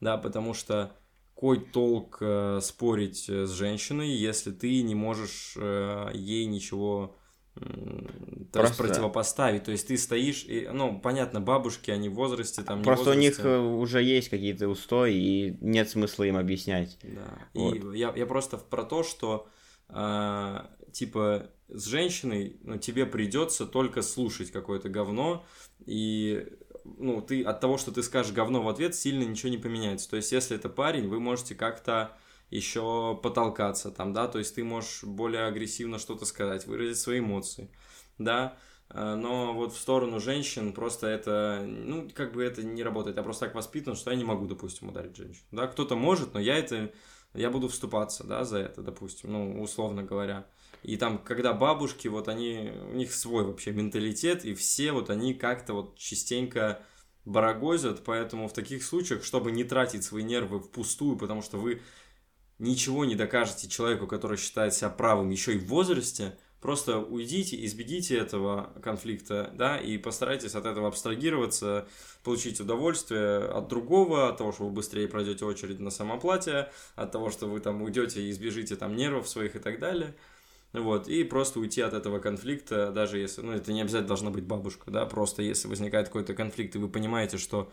да, 0.00 0.16
потому 0.18 0.54
что 0.54 0.96
какой 1.36 1.60
толк 1.60 2.16
э, 2.22 2.60
спорить 2.62 3.28
э, 3.28 3.44
с 3.44 3.50
женщиной, 3.50 4.08
если 4.08 4.52
ты 4.52 4.82
не 4.82 4.94
можешь 4.94 5.52
э, 5.56 6.10
ей 6.14 6.46
ничего 6.46 7.14
Просто... 8.52 8.82
противопоставить. 8.82 9.64
То 9.64 9.72
есть 9.72 9.88
ты 9.88 9.96
стоишь, 9.96 10.44
и, 10.44 10.68
ну, 10.72 10.98
понятно, 10.98 11.40
бабушки, 11.40 11.90
они 11.90 12.08
в 12.08 12.14
возрасте, 12.14 12.62
там, 12.62 12.82
Просто 12.82 13.10
у 13.10 13.14
них 13.14 13.38
э, 13.40 13.58
уже 13.58 14.02
есть 14.02 14.28
какие-то 14.28 14.68
устои, 14.68 15.14
и 15.14 15.56
нет 15.60 15.88
смысла 15.88 16.24
им 16.24 16.36
объяснять. 16.36 16.98
Да. 17.02 17.48
Вот. 17.54 17.74
И 17.74 17.98
я, 17.98 18.12
я 18.14 18.26
просто 18.26 18.58
про 18.58 18.84
то, 18.84 19.02
что 19.02 19.48
э, 19.88 20.60
типа 20.92 21.50
с 21.68 21.84
женщиной, 21.86 22.56
ну, 22.62 22.78
тебе 22.78 23.06
придется 23.06 23.66
только 23.66 24.02
слушать 24.02 24.50
какое-то 24.50 24.88
говно, 24.88 25.44
и 25.84 26.46
ну, 26.98 27.20
ты 27.20 27.42
от 27.42 27.60
того, 27.60 27.78
что 27.78 27.90
ты 27.90 28.02
скажешь 28.02 28.32
говно 28.32 28.62
в 28.62 28.68
ответ, 28.68 28.94
сильно 28.94 29.24
ничего 29.24 29.50
не 29.50 29.58
поменяется. 29.58 30.08
То 30.08 30.16
есть, 30.16 30.30
если 30.30 30.56
это 30.56 30.68
парень, 30.68 31.08
вы 31.08 31.20
можете 31.20 31.54
как-то 31.54 32.16
еще 32.50 33.18
потолкаться 33.22 33.90
там, 33.90 34.12
да, 34.12 34.28
то 34.28 34.38
есть 34.38 34.54
ты 34.54 34.64
можешь 34.64 35.04
более 35.04 35.46
агрессивно 35.46 35.98
что-то 35.98 36.24
сказать, 36.24 36.66
выразить 36.66 36.98
свои 36.98 37.18
эмоции, 37.18 37.70
да, 38.18 38.56
э, 38.90 39.14
но 39.14 39.52
вот 39.52 39.72
в 39.72 39.78
сторону 39.78 40.20
женщин 40.20 40.72
просто 40.72 41.08
это, 41.08 41.64
ну, 41.66 42.08
как 42.14 42.32
бы 42.32 42.44
это 42.44 42.62
не 42.62 42.82
работает. 42.82 43.16
Я 43.16 43.22
просто 43.22 43.46
так 43.46 43.54
воспитан, 43.54 43.96
что 43.96 44.10
я 44.10 44.16
не 44.16 44.24
могу, 44.24 44.46
допустим, 44.46 44.88
ударить 44.88 45.16
женщину. 45.16 45.46
Да, 45.50 45.66
кто-то 45.66 45.96
может, 45.96 46.34
но 46.34 46.40
я 46.40 46.56
это, 46.56 46.92
я 47.34 47.50
буду 47.50 47.68
вступаться, 47.68 48.24
да, 48.24 48.44
за 48.44 48.58
это, 48.58 48.82
допустим, 48.82 49.32
ну, 49.32 49.62
условно 49.62 50.02
говоря. 50.02 50.46
И 50.82 50.96
там, 50.96 51.18
когда 51.18 51.52
бабушки, 51.52 52.06
вот 52.06 52.28
они, 52.28 52.72
у 52.92 52.94
них 52.94 53.12
свой 53.12 53.44
вообще 53.44 53.72
менталитет, 53.72 54.44
и 54.44 54.54
все 54.54 54.92
вот 54.92 55.10
они 55.10 55.34
как-то 55.34 55.72
вот 55.72 55.98
частенько 55.98 56.80
барагозят, 57.24 58.04
поэтому 58.04 58.46
в 58.46 58.52
таких 58.52 58.84
случаях, 58.84 59.24
чтобы 59.24 59.50
не 59.50 59.64
тратить 59.64 60.04
свои 60.04 60.22
нервы 60.22 60.60
впустую, 60.60 61.16
потому 61.18 61.42
что 61.42 61.58
вы 61.58 61.82
ничего 62.58 63.04
не 63.04 63.14
докажете 63.14 63.68
человеку, 63.68 64.06
который 64.06 64.38
считает 64.38 64.74
себя 64.74 64.90
правым 64.90 65.30
еще 65.30 65.54
и 65.54 65.58
в 65.58 65.66
возрасте, 65.66 66.38
просто 66.60 66.98
уйдите, 66.98 67.64
избегите 67.64 68.16
этого 68.16 68.72
конфликта, 68.82 69.50
да, 69.54 69.78
и 69.78 69.98
постарайтесь 69.98 70.54
от 70.54 70.66
этого 70.66 70.88
абстрагироваться, 70.88 71.86
получить 72.24 72.60
удовольствие 72.60 73.44
от 73.44 73.68
другого, 73.68 74.28
от 74.28 74.38
того, 74.38 74.52
что 74.52 74.64
вы 74.64 74.70
быстрее 74.70 75.06
пройдете 75.06 75.44
очередь 75.44 75.80
на 75.80 75.90
самоплате, 75.90 76.70
от 76.94 77.12
того, 77.12 77.30
что 77.30 77.46
вы 77.46 77.60
там 77.60 77.82
уйдете 77.82 78.22
и 78.22 78.30
избежите 78.30 78.76
там 78.76 78.96
нервов 78.96 79.28
своих 79.28 79.54
и 79.54 79.58
так 79.58 79.78
далее. 79.78 80.14
Вот, 80.72 81.08
и 81.08 81.24
просто 81.24 81.60
уйти 81.60 81.80
от 81.80 81.94
этого 81.94 82.18
конфликта, 82.18 82.90
даже 82.90 83.18
если, 83.18 83.40
ну, 83.40 83.52
это 83.52 83.72
не 83.72 83.80
обязательно 83.80 84.08
должна 84.08 84.30
быть 84.30 84.44
бабушка, 84.44 84.90
да, 84.90 85.06
просто 85.06 85.42
если 85.42 85.68
возникает 85.68 86.08
какой-то 86.08 86.34
конфликт, 86.34 86.74
и 86.74 86.78
вы 86.78 86.88
понимаете, 86.88 87.38
что 87.38 87.72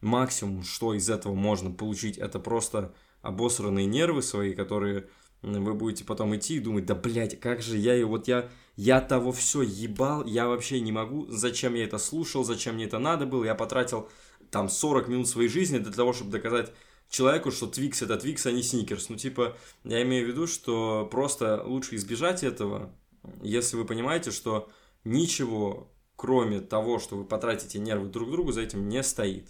максимум, 0.00 0.62
что 0.62 0.94
из 0.94 1.10
этого 1.10 1.34
можно 1.34 1.70
получить, 1.70 2.16
это 2.16 2.38
просто 2.38 2.94
обосранные 3.22 3.86
нервы 3.86 4.22
свои, 4.22 4.54
которые 4.54 5.08
вы 5.42 5.74
будете 5.74 6.04
потом 6.04 6.36
идти 6.36 6.56
и 6.56 6.60
думать, 6.60 6.86
да, 6.86 6.94
блядь, 6.94 7.38
как 7.40 7.62
же 7.62 7.78
я 7.78 7.96
и 7.96 8.02
вот 8.02 8.28
я, 8.28 8.50
я 8.76 9.00
того 9.00 9.32
все 9.32 9.62
ебал, 9.62 10.24
я 10.26 10.46
вообще 10.46 10.80
не 10.80 10.92
могу, 10.92 11.26
зачем 11.28 11.74
я 11.74 11.84
это 11.84 11.98
слушал, 11.98 12.44
зачем 12.44 12.74
мне 12.74 12.84
это 12.84 12.98
надо 12.98 13.26
было, 13.26 13.44
я 13.44 13.54
потратил 13.54 14.08
там 14.50 14.68
40 14.68 15.08
минут 15.08 15.28
своей 15.28 15.48
жизни 15.48 15.78
для 15.78 15.92
того, 15.92 16.12
чтобы 16.12 16.30
доказать 16.30 16.72
человеку, 17.08 17.50
что 17.50 17.66
Твикс 17.66 18.02
это 18.02 18.16
Твикс, 18.16 18.46
а 18.46 18.52
не 18.52 18.62
Сникерс. 18.62 19.08
Ну, 19.08 19.16
типа, 19.16 19.56
я 19.84 20.02
имею 20.02 20.26
в 20.26 20.28
виду, 20.28 20.46
что 20.46 21.08
просто 21.10 21.62
лучше 21.64 21.96
избежать 21.96 22.42
этого, 22.42 22.94
если 23.42 23.76
вы 23.76 23.84
понимаете, 23.84 24.30
что 24.30 24.70
ничего, 25.04 25.92
кроме 26.16 26.60
того, 26.60 26.98
что 26.98 27.16
вы 27.16 27.24
потратите 27.24 27.78
нервы 27.78 28.08
друг 28.08 28.30
другу, 28.30 28.52
за 28.52 28.62
этим 28.62 28.88
не 28.88 29.02
стоит. 29.02 29.48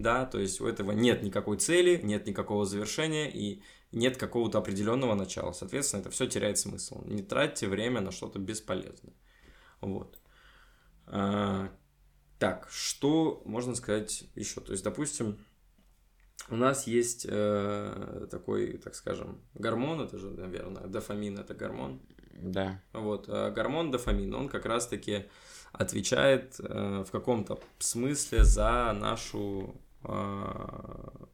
Да, 0.00 0.24
то 0.24 0.38
есть 0.38 0.60
у 0.60 0.66
этого 0.66 0.92
нет 0.92 1.22
никакой 1.22 1.58
цели, 1.58 2.00
нет 2.02 2.26
никакого 2.26 2.64
завершения 2.64 3.30
и 3.30 3.62
нет 3.92 4.16
какого-то 4.16 4.58
определенного 4.58 5.14
начала. 5.14 5.52
Соответственно, 5.52 6.00
это 6.00 6.10
все 6.10 6.26
теряет 6.26 6.58
смысл. 6.58 7.02
Не 7.04 7.22
тратьте 7.22 7.68
время 7.68 8.00
на 8.00 8.12
что-то 8.12 8.38
бесполезное. 8.38 9.12
Вот. 9.82 10.18
А, 11.06 11.70
так, 12.38 12.68
что 12.70 13.42
можно 13.44 13.74
сказать 13.74 14.24
еще? 14.34 14.62
То 14.62 14.72
есть, 14.72 14.84
допустим, 14.84 15.38
у 16.48 16.56
нас 16.56 16.86
есть 16.86 17.26
э, 17.28 18.26
такой, 18.30 18.78
так 18.78 18.94
скажем, 18.94 19.42
гормон, 19.54 20.00
это 20.00 20.16
же, 20.16 20.30
наверное, 20.30 20.86
дофамин 20.86 21.38
это 21.38 21.54
гормон. 21.54 22.00
Да. 22.32 22.82
Вот, 22.94 23.28
э, 23.28 23.50
гормон 23.50 23.90
дофамин, 23.90 24.34
он 24.34 24.48
как 24.48 24.64
раз-таки 24.64 25.26
отвечает 25.72 26.56
э, 26.58 27.04
в 27.06 27.10
каком-то 27.10 27.60
смысле 27.78 28.44
за 28.44 28.96
нашу 28.98 29.80
за 30.02 31.28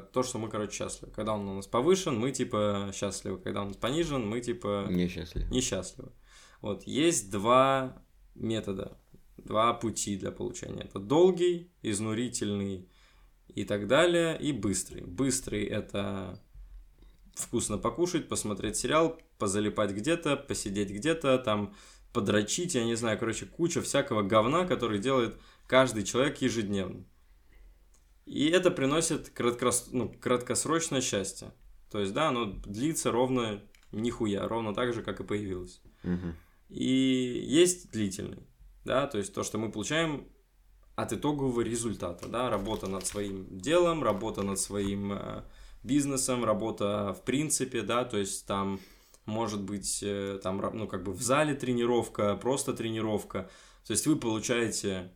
то, 0.00 0.22
что 0.22 0.38
мы, 0.38 0.48
короче, 0.48 0.78
счастливы. 0.78 1.12
Когда 1.12 1.34
он 1.34 1.48
у 1.48 1.54
нас 1.54 1.66
повышен, 1.66 2.18
мы 2.18 2.32
типа 2.32 2.90
счастливы. 2.94 3.38
Когда 3.38 3.62
он 3.62 3.74
понижен, 3.74 4.26
мы 4.26 4.40
типа 4.40 4.86
несчастливы. 4.90 5.48
несчастливы. 5.50 6.12
Вот 6.60 6.84
есть 6.84 7.30
два 7.30 8.02
метода, 8.34 8.98
два 9.36 9.74
пути 9.74 10.16
для 10.16 10.32
получения. 10.32 10.82
Это 10.82 10.98
долгий, 10.98 11.72
изнурительный 11.82 12.88
и 13.48 13.64
так 13.64 13.86
далее, 13.86 14.38
и 14.38 14.52
быстрый. 14.52 15.02
Быстрый 15.02 15.64
это 15.64 16.42
вкусно 17.34 17.78
покушать, 17.78 18.28
посмотреть 18.28 18.76
сериал, 18.76 19.18
позалипать 19.38 19.92
где-то, 19.92 20.36
посидеть 20.36 20.90
где-то, 20.90 21.38
там 21.38 21.74
подрочить, 22.12 22.74
я 22.74 22.84
не 22.84 22.96
знаю, 22.96 23.18
короче, 23.18 23.46
куча 23.46 23.80
всякого 23.80 24.22
говна, 24.22 24.66
который 24.66 24.98
делает 24.98 25.38
каждый 25.66 26.02
человек 26.02 26.42
ежедневно. 26.42 27.04
И 28.28 28.48
это 28.50 28.70
приносит 28.70 29.30
краткос... 29.30 29.88
ну, 29.92 30.12
краткосрочное 30.20 31.00
счастье. 31.00 31.52
То 31.90 32.00
есть, 32.00 32.12
да, 32.12 32.28
оно 32.28 32.44
длится 32.44 33.10
ровно 33.10 33.62
нихуя, 33.90 34.46
ровно 34.46 34.74
так 34.74 34.92
же, 34.92 35.02
как 35.02 35.20
и 35.20 35.24
появилось. 35.24 35.80
Угу. 36.04 36.34
И 36.68 37.42
есть 37.46 37.90
длительный, 37.90 38.46
да, 38.84 39.06
то 39.06 39.16
есть 39.16 39.32
то, 39.32 39.42
что 39.42 39.56
мы 39.56 39.72
получаем 39.72 40.28
от 40.94 41.12
итогового 41.14 41.62
результата, 41.62 42.28
да, 42.28 42.50
работа 42.50 42.88
над 42.88 43.06
своим 43.06 43.46
делом, 43.58 44.04
работа 44.04 44.42
над 44.42 44.58
своим 44.58 45.12
э, 45.14 45.44
бизнесом, 45.82 46.44
работа 46.44 47.14
в 47.14 47.24
принципе, 47.24 47.80
да, 47.80 48.04
то 48.04 48.18
есть 48.18 48.46
там 48.46 48.80
может 49.24 49.62
быть 49.62 50.00
э, 50.02 50.38
там, 50.42 50.62
ну, 50.74 50.86
как 50.86 51.04
бы 51.04 51.12
в 51.12 51.22
зале 51.22 51.54
тренировка, 51.54 52.36
просто 52.36 52.74
тренировка, 52.74 53.48
то 53.86 53.92
есть 53.92 54.06
вы 54.06 54.16
получаете 54.16 55.12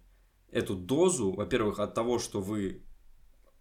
эту 0.50 0.74
дозу, 0.74 1.32
во-первых, 1.32 1.78
от 1.78 1.92
того, 1.92 2.18
что 2.18 2.40
вы 2.40 2.82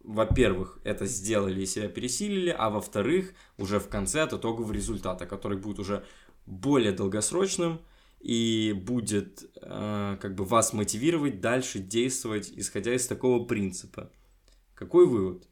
во-первых, 0.04 0.80
это 0.84 1.06
сделали 1.06 1.62
и 1.62 1.66
себя 1.66 1.88
пересилили, 1.88 2.56
а 2.58 2.70
во-вторых, 2.70 3.34
уже 3.58 3.80
в 3.80 3.88
конце 3.88 4.22
от 4.22 4.34
итогового 4.34 4.72
результата, 4.72 5.26
который 5.26 5.58
будет 5.58 5.80
уже 5.80 6.04
более 6.46 6.92
долгосрочным, 6.92 7.82
и 8.20 8.74
будет 8.74 9.50
э, 9.62 10.18
как 10.22 10.36
бы 10.36 10.46
вас 10.46 10.74
мотивировать 10.74 11.42
дальше 11.42 11.80
действовать, 11.80 12.52
исходя 12.56 12.94
из 12.94 13.08
такого 13.08 13.46
принципа. 13.46 14.12
Какой 14.76 15.08
вывод? 15.08 15.48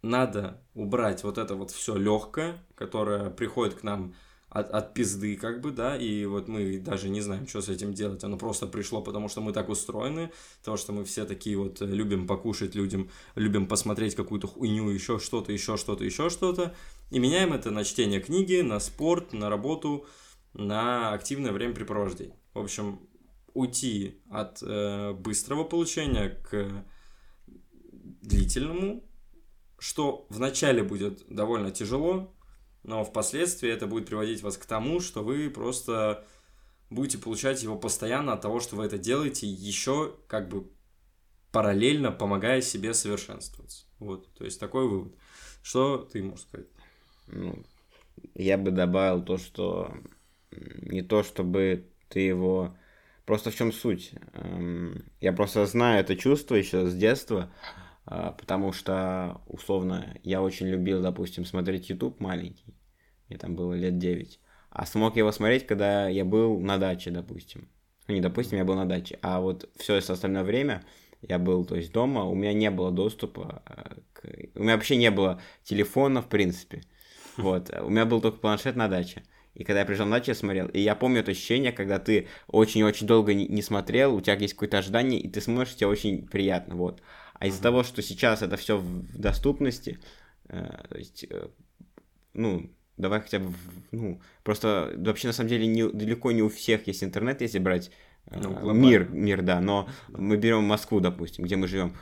Надо 0.00 0.62
убрать 0.74 1.22
вот 1.24 1.38
это 1.38 1.54
вот 1.54 1.70
все 1.70 1.96
легкое, 1.96 2.58
которое 2.74 3.30
приходит 3.30 3.74
к 3.74 3.82
нам 3.82 4.14
от, 4.54 4.70
от 4.70 4.94
пизды, 4.94 5.36
как 5.36 5.60
бы, 5.60 5.72
да, 5.72 5.96
и 5.96 6.24
вот 6.26 6.46
мы 6.46 6.78
даже 6.78 7.08
не 7.08 7.20
знаем, 7.20 7.48
что 7.48 7.60
с 7.60 7.68
этим 7.68 7.92
делать, 7.92 8.22
оно 8.22 8.38
просто 8.38 8.68
пришло, 8.68 9.02
потому 9.02 9.28
что 9.28 9.40
мы 9.40 9.52
так 9.52 9.68
устроены, 9.68 10.30
потому 10.60 10.76
что 10.76 10.92
мы 10.92 11.04
все 11.04 11.24
такие 11.24 11.58
вот 11.58 11.80
любим 11.80 12.28
покушать, 12.28 12.76
людям, 12.76 13.10
любим 13.34 13.66
посмотреть 13.66 14.14
какую-то 14.14 14.46
хуйню, 14.46 14.88
еще 14.90 15.18
что-то, 15.18 15.52
еще 15.52 15.76
что-то, 15.76 16.04
еще 16.04 16.30
что-то, 16.30 16.72
и 17.10 17.18
меняем 17.18 17.52
это 17.52 17.72
на 17.72 17.82
чтение 17.82 18.20
книги, 18.20 18.60
на 18.60 18.78
спорт, 18.78 19.32
на 19.32 19.50
работу, 19.50 20.06
на 20.52 21.12
активное 21.12 21.50
времяпрепровождение. 21.50 22.38
В 22.54 22.60
общем, 22.60 23.00
уйти 23.54 24.22
от 24.30 24.62
э, 24.62 25.14
быстрого 25.14 25.64
получения 25.64 26.28
к 26.48 26.84
длительному, 28.22 29.02
что 29.80 30.26
вначале 30.30 30.84
будет 30.84 31.24
довольно 31.28 31.72
тяжело, 31.72 32.32
но 32.84 33.02
впоследствии 33.02 33.68
это 33.68 33.86
будет 33.86 34.06
приводить 34.06 34.42
вас 34.42 34.56
к 34.56 34.66
тому, 34.66 35.00
что 35.00 35.24
вы 35.24 35.50
просто 35.50 36.24
будете 36.90 37.18
получать 37.18 37.62
его 37.62 37.76
постоянно 37.76 38.34
от 38.34 38.42
того, 38.42 38.60
что 38.60 38.76
вы 38.76 38.84
это 38.84 38.98
делаете, 38.98 39.46
еще 39.46 40.14
как 40.28 40.48
бы 40.48 40.70
параллельно 41.50 42.12
помогая 42.12 42.60
себе 42.60 42.94
совершенствоваться. 42.94 43.86
Вот, 43.98 44.32
то 44.34 44.44
есть 44.44 44.60
такой 44.60 44.86
вывод. 44.86 45.14
Что 45.62 45.98
ты 45.98 46.22
можешь 46.22 46.44
сказать? 46.46 46.66
Ну, 47.28 47.64
я 48.34 48.58
бы 48.58 48.70
добавил 48.70 49.22
то, 49.22 49.38
что 49.38 49.94
не 50.50 51.02
то 51.02 51.22
чтобы 51.22 51.88
ты 52.08 52.20
его... 52.20 52.76
Просто 53.24 53.50
в 53.50 53.56
чем 53.56 53.72
суть? 53.72 54.12
Эм, 54.34 55.06
я 55.20 55.32
просто 55.32 55.64
знаю 55.64 56.00
это 56.00 56.14
чувство 56.14 56.56
еще 56.56 56.86
с 56.86 56.94
детства, 56.94 57.50
потому 58.04 58.72
что, 58.72 59.40
условно, 59.46 60.16
я 60.22 60.42
очень 60.42 60.66
любил, 60.66 61.00
допустим, 61.02 61.44
смотреть 61.44 61.90
YouTube 61.90 62.20
маленький. 62.20 62.74
Мне 63.28 63.38
там 63.38 63.56
было 63.56 63.74
лет 63.74 63.98
9. 63.98 64.40
А 64.70 64.86
смог 64.86 65.16
его 65.16 65.32
смотреть, 65.32 65.66
когда 65.66 66.08
я 66.08 66.24
был 66.24 66.60
на 66.60 66.78
даче, 66.78 67.10
допустим. 67.10 67.68
Ну, 68.08 68.14
не 68.14 68.20
допустим, 68.20 68.58
я 68.58 68.64
был 68.64 68.74
на 68.74 68.86
даче. 68.86 69.18
А 69.22 69.40
вот 69.40 69.70
все 69.76 69.96
остальное 69.96 70.44
время 70.44 70.84
я 71.22 71.38
был, 71.38 71.64
то 71.64 71.76
есть, 71.76 71.92
дома, 71.92 72.24
у 72.24 72.34
меня 72.34 72.52
не 72.52 72.70
было 72.70 72.90
доступа 72.90 73.62
э, 73.66 73.94
к... 74.12 74.24
У 74.58 74.62
меня 74.62 74.74
вообще 74.74 74.96
не 74.96 75.10
было 75.10 75.40
телефона, 75.62 76.20
в 76.20 76.28
принципе. 76.28 76.82
Вот. 77.36 77.70
У 77.80 77.88
меня 77.88 78.04
был 78.04 78.20
только 78.20 78.38
планшет 78.38 78.76
на 78.76 78.88
даче. 78.88 79.22
И 79.54 79.62
когда 79.64 79.80
я 79.80 79.86
приезжал 79.86 80.06
на 80.06 80.18
дачу, 80.18 80.32
я 80.32 80.34
смотрел. 80.34 80.66
И 80.68 80.80
я 80.80 80.94
помню 80.94 81.20
это 81.20 81.30
ощущение, 81.30 81.72
когда 81.72 81.98
ты 81.98 82.28
очень-очень 82.48 83.06
долго 83.06 83.32
не, 83.32 83.46
не 83.46 83.62
смотрел, 83.62 84.14
у 84.14 84.20
тебя 84.20 84.34
есть 84.34 84.54
какое-то 84.54 84.78
ожидание, 84.78 85.20
и 85.20 85.28
ты 85.28 85.40
смотришь, 85.40 85.76
тебе 85.76 85.86
очень 85.86 86.26
приятно, 86.26 86.74
вот. 86.74 87.00
А 87.34 87.46
из-за 87.46 87.62
того, 87.62 87.82
что 87.82 88.02
сейчас 88.02 88.42
это 88.42 88.56
все 88.56 88.78
в 88.78 89.18
доступности, 89.18 89.98
э, 90.48 90.84
то 90.88 90.98
есть, 90.98 91.26
э, 91.28 91.48
ну, 92.32 92.70
давай 92.96 93.20
хотя 93.20 93.38
бы, 93.38 93.52
ну, 93.90 94.20
просто 94.42 94.94
вообще 94.96 95.28
на 95.28 95.32
самом 95.32 95.50
деле 95.50 95.66
не, 95.66 95.88
далеко 95.88 96.32
не 96.32 96.42
у 96.42 96.48
всех 96.48 96.86
есть 96.86 97.02
интернет, 97.02 97.40
если 97.40 97.58
брать 97.58 97.90
э, 98.26 98.40
ну, 98.40 98.72
мир, 98.72 99.08
мир, 99.10 99.42
да, 99.42 99.60
но 99.60 99.88
мы 100.08 100.36
берем 100.36 100.64
Москву, 100.64 101.00
допустим, 101.00 101.44
где 101.44 101.56
мы 101.56 101.66
живем 101.66 101.94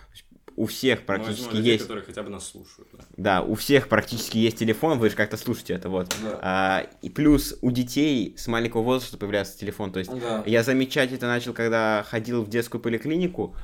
у 0.56 0.66
всех 0.66 1.04
практически 1.04 1.54
людей, 1.54 1.72
есть... 1.72 1.84
которые 1.84 2.04
хотя 2.04 2.22
бы 2.22 2.30
нас 2.30 2.46
слушают. 2.46 2.88
Да. 2.92 3.04
да, 3.16 3.42
у 3.42 3.54
всех 3.54 3.88
практически 3.88 4.38
есть 4.38 4.58
телефон, 4.58 4.98
вы 4.98 5.10
же 5.10 5.16
как-то 5.16 5.36
слушаете 5.36 5.74
это, 5.74 5.88
вот. 5.88 6.14
Да. 6.22 6.38
А, 6.42 6.86
и 7.00 7.08
плюс 7.08 7.56
у 7.62 7.70
детей 7.70 8.34
с 8.36 8.46
маленького 8.48 8.82
возраста 8.82 9.16
появляется 9.16 9.58
телефон. 9.58 9.92
То 9.92 10.00
есть 10.00 10.10
да. 10.10 10.42
я 10.46 10.62
замечать 10.62 11.12
это 11.12 11.26
начал, 11.26 11.52
когда 11.52 12.04
ходил 12.08 12.42
в 12.42 12.50
детскую 12.50 12.80
поликлинику, 12.80 13.56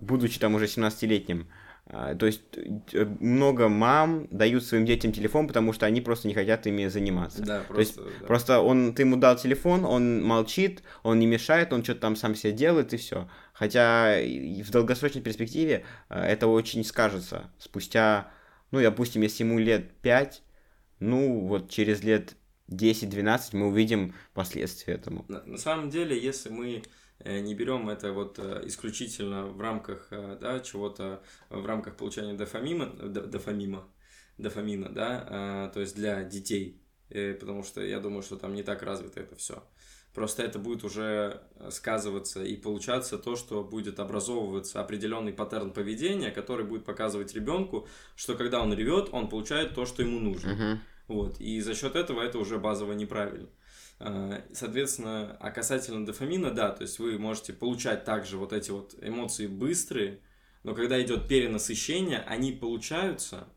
будучи 0.00 0.38
там 0.38 0.54
уже 0.54 0.66
17-летним. 0.66 1.46
А, 1.86 2.14
то 2.14 2.26
есть 2.26 2.42
э, 2.92 3.04
много 3.20 3.68
мам 3.68 4.28
дают 4.30 4.64
своим 4.64 4.86
детям 4.86 5.12
телефон, 5.12 5.48
потому 5.48 5.72
что 5.72 5.84
они 5.84 6.00
просто 6.00 6.28
не 6.28 6.34
хотят 6.34 6.66
ими 6.66 6.86
заниматься. 6.86 7.42
Да, 7.42 7.64
То 7.64 7.80
есть 7.80 7.96
просто, 7.96 8.18
да. 8.20 8.26
просто 8.26 8.60
он, 8.60 8.94
ты 8.94 9.02
ему 9.02 9.16
дал 9.16 9.36
телефон, 9.36 9.84
он 9.84 10.22
молчит, 10.24 10.82
он 11.02 11.18
не 11.18 11.26
мешает, 11.26 11.72
он 11.72 11.82
что-то 11.82 12.00
там 12.00 12.16
сам 12.16 12.34
себе 12.34 12.52
делает 12.52 12.94
и 12.94 12.96
все. 12.96 13.28
Хотя 13.52 14.16
в 14.20 14.70
долгосрочной 14.70 15.22
перспективе 15.22 15.84
э, 16.08 16.20
это 16.20 16.46
очень 16.46 16.84
скажется. 16.84 17.50
Спустя, 17.58 18.30
ну, 18.70 18.80
допустим, 18.80 19.22
если 19.22 19.42
ему 19.42 19.58
лет 19.58 19.90
5, 20.02 20.42
ну, 21.00 21.40
вот 21.40 21.68
через 21.68 22.04
лет 22.04 22.36
10-12 22.70 23.56
мы 23.56 23.66
увидим 23.66 24.14
последствия 24.34 24.94
этому. 24.94 25.24
На, 25.28 25.42
на 25.44 25.58
самом 25.58 25.90
деле, 25.90 26.18
если 26.18 26.48
мы 26.48 26.82
не 27.24 27.54
берем 27.54 27.88
это 27.88 28.12
вот 28.12 28.38
э, 28.38 28.62
исключительно 28.66 29.46
в 29.46 29.60
рамках 29.60 30.08
э, 30.10 30.38
да, 30.40 30.60
чего-то, 30.60 31.22
в 31.50 31.64
рамках 31.66 31.96
получения 31.96 32.34
дофамима, 32.34 32.86
дофамима, 32.86 33.88
дофамина, 34.38 34.88
да, 34.88 35.68
э, 35.68 35.74
то 35.74 35.80
есть 35.80 35.94
для 35.94 36.24
детей, 36.24 36.82
э, 37.10 37.34
потому 37.34 37.62
что 37.62 37.80
я 37.82 38.00
думаю, 38.00 38.22
что 38.22 38.36
там 38.36 38.54
не 38.54 38.62
так 38.62 38.82
развито 38.82 39.20
это 39.20 39.36
все. 39.36 39.62
Просто 40.14 40.42
это 40.42 40.58
будет 40.58 40.84
уже 40.84 41.40
сказываться 41.70 42.44
и 42.44 42.56
получаться 42.56 43.16
то, 43.16 43.34
что 43.34 43.64
будет 43.64 43.98
образовываться 43.98 44.80
определенный 44.80 45.32
паттерн 45.32 45.72
поведения, 45.72 46.30
который 46.30 46.66
будет 46.66 46.84
показывать 46.84 47.34
ребенку, 47.34 47.88
что 48.14 48.36
когда 48.36 48.60
он 48.60 48.74
ревет, 48.74 49.08
он 49.12 49.30
получает 49.30 49.74
то, 49.74 49.86
что 49.86 50.02
ему 50.02 50.20
нужно. 50.20 50.52
Мгм. 50.52 50.80
Вот, 51.08 51.40
и 51.40 51.60
за 51.60 51.74
счет 51.74 51.96
этого 51.96 52.20
это 52.20 52.38
уже 52.38 52.58
базово 52.58 52.92
неправильно. 52.92 53.48
А, 54.04 54.42
Соответственно, 54.52 55.36
а 55.38 55.52
касательно 55.52 56.04
дофамина, 56.04 56.50
да, 56.50 56.70
то 56.72 56.82
есть 56.82 56.98
вы 56.98 57.18
можете 57.20 57.52
получать 57.52 58.04
также 58.04 58.36
вот 58.36 58.52
эти 58.52 58.72
вот 58.72 58.96
эмоции 59.00 59.46
быстрые, 59.46 60.18
но 60.64 60.74
когда 60.74 61.00
идет 61.00 61.28
перенасыщение, 61.28 62.18
они 62.18 62.50
получаются 62.50 63.48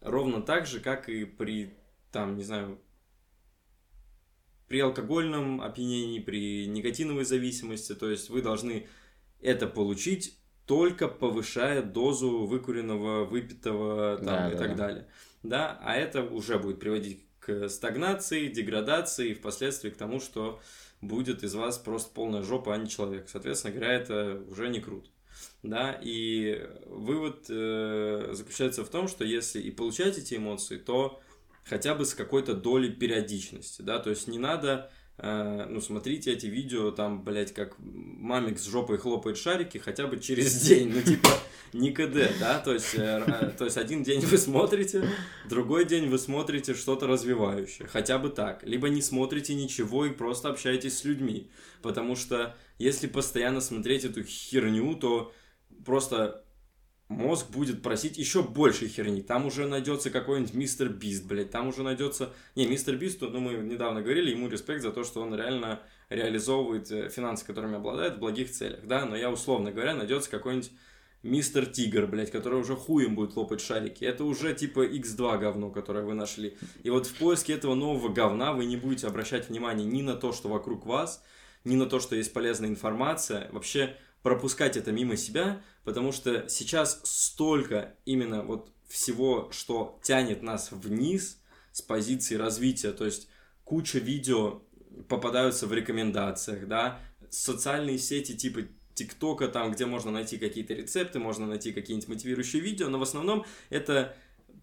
ровно 0.00 0.40
так 0.40 0.66
же, 0.66 0.80
как 0.80 1.10
и 1.10 1.26
при, 1.26 1.74
там, 2.10 2.36
не 2.36 2.44
знаю, 2.44 2.80
при 4.66 4.80
алкогольном 4.80 5.60
опьянении, 5.60 6.20
при 6.20 6.66
никотиновой 6.66 7.24
зависимости, 7.24 7.94
то 7.94 8.10
есть 8.10 8.30
вы 8.30 8.40
должны 8.40 8.88
это 9.42 9.66
получить 9.66 10.38
только 10.64 11.06
повышая 11.06 11.82
дозу 11.82 12.46
выкуренного, 12.46 13.26
выпитого 13.26 14.16
там, 14.16 14.24
Да, 14.26 14.48
и 14.50 14.52
да, 14.52 14.58
так 14.58 14.68
да. 14.70 14.74
далее. 14.74 15.08
Да, 15.42 15.78
а 15.82 15.94
это 15.94 16.22
уже 16.24 16.58
будет 16.58 16.80
приводить 16.80 17.25
к 17.46 17.68
стагнации, 17.68 18.48
деградации 18.48 19.30
и 19.30 19.34
впоследствии 19.34 19.90
к 19.90 19.96
тому, 19.96 20.18
что 20.18 20.60
будет 21.00 21.44
из 21.44 21.54
вас 21.54 21.78
просто 21.78 22.12
полная 22.12 22.42
жопа, 22.42 22.74
а 22.74 22.76
не 22.76 22.88
человек. 22.88 23.28
Соответственно 23.28 23.74
говоря, 23.74 23.92
это 23.92 24.42
уже 24.48 24.68
не 24.68 24.80
круто. 24.80 25.08
Да, 25.62 25.98
и 26.02 26.68
вывод 26.86 27.46
э, 27.48 28.30
заключается 28.32 28.84
в 28.84 28.88
том, 28.88 29.06
что 29.06 29.24
если 29.24 29.60
и 29.60 29.70
получать 29.70 30.18
эти 30.18 30.34
эмоции, 30.34 30.78
то 30.78 31.20
хотя 31.64 31.94
бы 31.94 32.04
с 32.04 32.14
какой-то 32.14 32.54
долей 32.54 32.90
периодичности, 32.90 33.82
да, 33.82 33.98
то 33.98 34.10
есть 34.10 34.28
не 34.28 34.38
надо, 34.38 34.90
ну, 35.18 35.80
смотрите 35.80 36.32
эти 36.32 36.46
видео, 36.46 36.90
там, 36.90 37.22
блядь, 37.22 37.54
как 37.54 37.76
мамик 37.78 38.58
с 38.58 38.66
жопой 38.66 38.98
хлопает 38.98 39.38
шарики 39.38 39.78
хотя 39.78 40.06
бы 40.06 40.18
через 40.18 40.60
день, 40.68 40.92
ну, 40.92 41.00
типа, 41.00 41.30
не 41.72 41.90
КД, 41.90 42.38
да, 42.38 42.58
то 42.58 42.72
есть, 42.72 42.94
э, 42.94 43.24
э, 43.26 43.50
то 43.56 43.64
есть 43.64 43.76
один 43.76 44.02
день 44.02 44.20
вы 44.20 44.38
смотрите, 44.38 45.08
другой 45.48 45.84
день 45.84 46.08
вы 46.08 46.18
смотрите 46.18 46.74
что-то 46.74 47.06
развивающее, 47.06 47.88
хотя 47.88 48.18
бы 48.18 48.28
так, 48.28 48.62
либо 48.62 48.88
не 48.88 49.02
смотрите 49.02 49.54
ничего 49.54 50.06
и 50.06 50.10
просто 50.10 50.50
общаетесь 50.50 50.98
с 50.98 51.04
людьми, 51.04 51.50
потому 51.82 52.14
что 52.16 52.54
если 52.78 53.06
постоянно 53.06 53.60
смотреть 53.60 54.04
эту 54.04 54.22
херню, 54.22 54.94
то 54.96 55.32
просто 55.84 56.44
мозг 57.08 57.50
будет 57.50 57.82
просить 57.82 58.18
еще 58.18 58.42
больше 58.42 58.88
херни. 58.88 59.22
Там 59.22 59.46
уже 59.46 59.66
найдется 59.66 60.10
какой-нибудь 60.10 60.54
мистер 60.54 60.88
Бист, 60.88 61.24
блядь. 61.26 61.50
Там 61.50 61.68
уже 61.68 61.82
найдется... 61.82 62.32
Не, 62.54 62.66
мистер 62.66 62.96
Бист, 62.96 63.20
ну, 63.20 63.40
мы 63.40 63.54
недавно 63.54 64.02
говорили, 64.02 64.30
ему 64.30 64.48
респект 64.48 64.82
за 64.82 64.90
то, 64.90 65.04
что 65.04 65.20
он 65.20 65.34
реально 65.34 65.80
реализовывает 66.08 66.90
э, 66.90 67.08
финансы, 67.08 67.44
которыми 67.46 67.76
обладает, 67.76 68.16
в 68.16 68.18
благих 68.18 68.50
целях, 68.50 68.80
да. 68.84 69.04
Но 69.04 69.16
я, 69.16 69.30
условно 69.30 69.70
говоря, 69.70 69.94
найдется 69.94 70.30
какой-нибудь 70.30 70.70
мистер 71.22 71.66
Тигр, 71.66 72.06
блядь, 72.06 72.30
который 72.30 72.60
уже 72.60 72.74
хуем 72.74 73.14
будет 73.14 73.36
лопать 73.36 73.60
шарики. 73.60 74.04
Это 74.04 74.24
уже 74.24 74.54
типа 74.54 74.86
X2 74.86 75.38
говно, 75.38 75.70
которое 75.70 76.04
вы 76.04 76.14
нашли. 76.14 76.56
И 76.82 76.90
вот 76.90 77.06
в 77.06 77.14
поиске 77.14 77.54
этого 77.54 77.74
нового 77.74 78.12
говна 78.12 78.52
вы 78.52 78.64
не 78.64 78.76
будете 78.76 79.06
обращать 79.06 79.48
внимание 79.48 79.86
ни 79.86 80.02
на 80.02 80.14
то, 80.14 80.32
что 80.32 80.48
вокруг 80.48 80.86
вас, 80.86 81.22
ни 81.64 81.76
на 81.76 81.86
то, 81.86 82.00
что 82.00 82.16
есть 82.16 82.32
полезная 82.32 82.68
информация. 82.68 83.48
Вообще 83.52 83.96
пропускать 84.26 84.76
это 84.76 84.90
мимо 84.90 85.16
себя, 85.16 85.62
потому 85.84 86.10
что 86.10 86.48
сейчас 86.48 87.00
столько 87.04 87.94
именно 88.06 88.42
вот 88.42 88.72
всего, 88.88 89.48
что 89.52 90.00
тянет 90.02 90.42
нас 90.42 90.72
вниз 90.72 91.40
с 91.70 91.80
позиции 91.80 92.34
развития, 92.34 92.90
то 92.90 93.04
есть 93.04 93.28
куча 93.62 94.00
видео 94.00 94.64
попадаются 95.08 95.68
в 95.68 95.72
рекомендациях, 95.72 96.66
да, 96.66 96.98
социальные 97.30 98.00
сети 98.00 98.36
типа 98.36 98.62
ТикТока, 98.94 99.46
там, 99.46 99.70
где 99.70 99.86
можно 99.86 100.10
найти 100.10 100.38
какие-то 100.38 100.74
рецепты, 100.74 101.20
можно 101.20 101.46
найти 101.46 101.70
какие-нибудь 101.70 102.08
мотивирующие 102.08 102.60
видео, 102.60 102.88
но 102.88 102.98
в 102.98 103.02
основном 103.02 103.44
это 103.70 104.16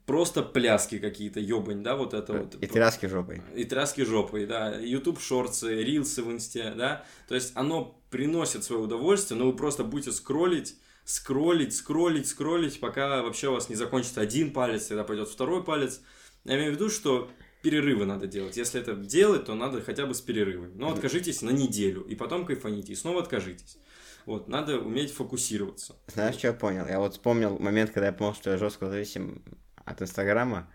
просто 0.05 0.43
пляски 0.43 0.99
какие-то, 0.99 1.39
ёбань, 1.39 1.83
да, 1.83 1.95
вот 1.95 2.13
это 2.13 2.33
вот. 2.33 2.55
И 2.55 2.67
тряски 2.67 3.05
жопой. 3.05 3.41
И 3.55 3.63
тряски 3.63 4.01
жопой, 4.01 4.45
да, 4.45 4.75
YouTube 4.75 5.19
шорцы, 5.19 5.83
рилсы 5.83 6.23
в 6.23 6.31
инсте, 6.31 6.73
да, 6.75 7.05
то 7.27 7.35
есть 7.35 7.51
оно 7.55 7.99
приносит 8.09 8.63
свое 8.63 8.81
удовольствие, 8.81 9.39
но 9.39 9.45
вы 9.45 9.55
просто 9.55 9.83
будете 9.83 10.11
скроллить, 10.11 10.75
скроллить, 11.05 11.75
скроллить, 11.75 12.27
скроллить, 12.27 12.79
пока 12.79 13.21
вообще 13.23 13.49
у 13.49 13.53
вас 13.53 13.69
не 13.69 13.75
закончится 13.75 14.21
один 14.21 14.51
палец, 14.51 14.87
тогда 14.87 15.03
пойдет 15.03 15.29
второй 15.29 15.63
палец. 15.63 16.01
Я 16.43 16.55
имею 16.55 16.71
в 16.71 16.75
виду, 16.75 16.89
что 16.89 17.29
перерывы 17.61 18.05
надо 18.05 18.27
делать. 18.27 18.57
Если 18.57 18.79
это 18.79 18.93
делать, 18.93 19.45
то 19.45 19.55
надо 19.55 19.81
хотя 19.81 20.05
бы 20.05 20.13
с 20.13 20.21
перерывами. 20.21 20.73
Но 20.75 20.91
откажитесь 20.91 21.41
на 21.41 21.51
неделю, 21.51 22.01
и 22.01 22.15
потом 22.15 22.45
кайфаните, 22.45 22.91
и 22.91 22.95
снова 22.95 23.21
откажитесь. 23.21 23.77
Вот, 24.25 24.47
надо 24.47 24.79
уметь 24.79 25.11
фокусироваться. 25.11 25.95
Знаешь, 26.07 26.35
что 26.35 26.47
я 26.47 26.53
понял? 26.53 26.85
Я 26.87 26.99
вот 26.99 27.13
вспомнил 27.13 27.57
момент, 27.59 27.91
когда 27.91 28.07
я 28.07 28.13
понял, 28.13 28.33
что 28.33 28.51
я 28.51 28.57
жестко 28.57 28.89
зависим 28.89 29.41
от 29.85 30.01
Инстаграма, 30.01 30.67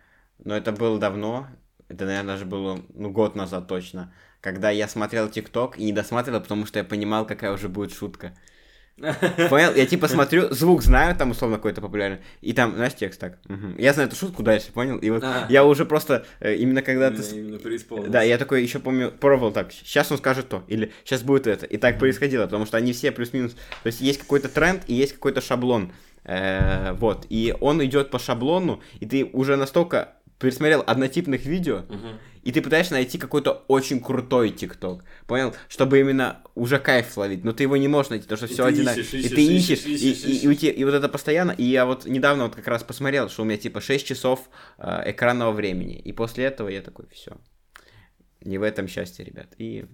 но 0.44 0.56
это 0.56 0.72
было 0.72 0.98
давно, 0.98 1.46
это, 1.88 2.04
наверное, 2.04 2.34
даже 2.34 2.44
было, 2.44 2.80
ну, 2.94 3.10
год 3.10 3.34
назад 3.34 3.66
точно, 3.68 4.12
когда 4.40 4.70
я 4.70 4.86
смотрел 4.88 5.28
ТикТок 5.28 5.78
и 5.78 5.84
не 5.84 5.92
досматривал, 5.92 6.40
потому 6.40 6.66
что 6.66 6.78
я 6.78 6.84
понимал, 6.84 7.26
какая 7.26 7.52
уже 7.52 7.68
будет 7.68 7.92
шутка. 7.92 8.34
Понял? 8.98 9.72
Я 9.76 9.86
типа 9.86 10.08
смотрю, 10.08 10.52
звук 10.52 10.82
знаю, 10.82 11.14
там 11.14 11.30
условно 11.30 11.56
какой-то 11.58 11.80
популярный, 11.80 12.18
и 12.40 12.52
там, 12.52 12.74
знаешь, 12.74 12.94
текст 12.94 13.20
так. 13.20 13.38
мгм. 13.46 13.76
Я 13.78 13.92
знаю 13.92 14.08
эту 14.08 14.16
шутку 14.18 14.42
дальше, 14.42 14.72
понял? 14.72 14.98
И 14.98 15.08
вот 15.10 15.22
А. 15.22 15.46
я 15.48 15.64
уже 15.64 15.84
просто, 15.84 16.26
э, 16.40 16.56
именно 16.56 16.82
когда 16.82 17.10
ты... 17.10 17.14
Именно, 17.18 17.22
с- 17.24 17.32
именно 17.32 17.58
преисполнился. 17.58 18.10
Да, 18.10 18.22
я 18.22 18.38
такой 18.38 18.60
еще 18.60 18.80
помню, 18.80 19.12
пробовал 19.12 19.52
так, 19.52 19.72
сейчас 19.72 20.10
он 20.10 20.18
скажет 20.18 20.48
то, 20.48 20.64
или 20.66 20.90
сейчас 21.04 21.22
будет 21.22 21.46
это. 21.46 21.64
И 21.64 21.76
так 21.76 22.00
происходило, 22.00 22.44
потому 22.46 22.66
что 22.66 22.76
они 22.76 22.92
все 22.92 23.12
плюс-минус, 23.12 23.52
то 23.54 23.86
есть 23.86 24.00
есть 24.00 24.18
какой-то 24.18 24.48
тренд 24.48 24.82
и 24.88 24.94
есть 24.94 25.12
какой-то 25.12 25.40
шаблон. 25.40 25.92
Э, 26.28 26.92
вот, 26.92 27.26
и 27.30 27.54
он 27.58 27.82
идет 27.84 28.10
по 28.10 28.18
шаблону, 28.18 28.82
и 29.00 29.06
ты 29.06 29.24
уже 29.24 29.56
настолько 29.56 30.14
пересмотрел 30.38 30.84
однотипных 30.86 31.46
видео, 31.46 31.78
Мгм. 31.88 32.18
и 32.42 32.52
ты 32.52 32.60
пытаешься 32.60 32.92
найти 32.92 33.16
какой-то 33.16 33.64
очень 33.66 33.98
крутой 33.98 34.50
ТикТок, 34.50 35.04
понял? 35.26 35.54
Чтобы 35.68 35.98
именно 35.98 36.42
уже 36.54 36.78
кайф 36.78 37.10
словить, 37.10 37.44
но 37.44 37.52
ты 37.52 37.62
его 37.64 37.76
не 37.78 37.88
можешь 37.88 38.10
найти, 38.10 38.24
потому 38.24 38.36
что 38.36 38.46
И 38.46 38.52
все 38.52 38.64
одинаково. 38.66 39.00
И 39.00 39.04
ищешь, 39.06 39.30
ты 39.30 39.42
ищешь, 39.56 39.78
ищешь, 39.86 39.86
и, 40.02 40.10
ищешь, 40.10 40.24
и- 40.26 40.44
и 40.44 40.48
у 40.48 40.54
тебя- 40.54 40.72
и 40.72 40.84
вот 40.84 40.92
это 40.94 41.08
постоянно, 41.08 41.52
и 41.52 41.64
я 41.64 41.86
вот 41.86 42.04
недавно 42.04 42.44
вот 42.44 42.54
как 42.54 42.68
раз 42.68 42.84
посмотрел, 42.84 43.30
что 43.30 43.42
у 43.42 43.44
меня 43.46 43.56
типа 43.56 43.80
6 43.80 44.06
часов 44.06 44.48
э, 44.78 45.10
экранного 45.10 45.52
времени, 45.52 45.98
и 45.98 46.12
после 46.12 46.44
этого 46.44 46.68
я 46.68 46.82
такой, 46.82 47.06
все, 47.10 47.38
не 48.42 48.58
в 48.58 48.62
этом 48.62 48.86
счастье, 48.86 49.24
ребят. 49.24 49.54
И 49.56 49.86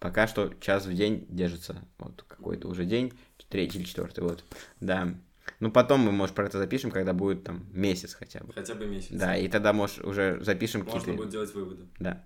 пока 0.00 0.26
что 0.26 0.52
час 0.60 0.86
в 0.86 0.94
день 0.94 1.26
держится, 1.28 1.84
вот 1.98 2.24
какой-то 2.26 2.68
уже 2.68 2.84
день, 2.86 3.12
третий 3.50 3.78
или 3.78 3.84
четвертый, 3.84 4.24
вот, 4.24 4.44
да. 4.80 5.14
Ну, 5.60 5.70
потом 5.70 6.00
мы, 6.00 6.12
может, 6.12 6.34
про 6.34 6.46
это 6.46 6.58
запишем, 6.58 6.90
когда 6.90 7.12
будет 7.12 7.44
там 7.44 7.66
месяц 7.72 8.14
хотя 8.14 8.40
бы. 8.40 8.52
Хотя 8.52 8.74
бы 8.74 8.86
месяц. 8.86 9.10
Да, 9.12 9.36
и 9.36 9.48
тогда, 9.48 9.72
может, 9.72 10.04
уже 10.04 10.38
запишем 10.42 10.82
Можно 10.82 10.98
какие-то... 11.00 11.16
будет 11.22 11.30
делать 11.30 11.54
выводы. 11.54 11.86
Да. 11.98 12.24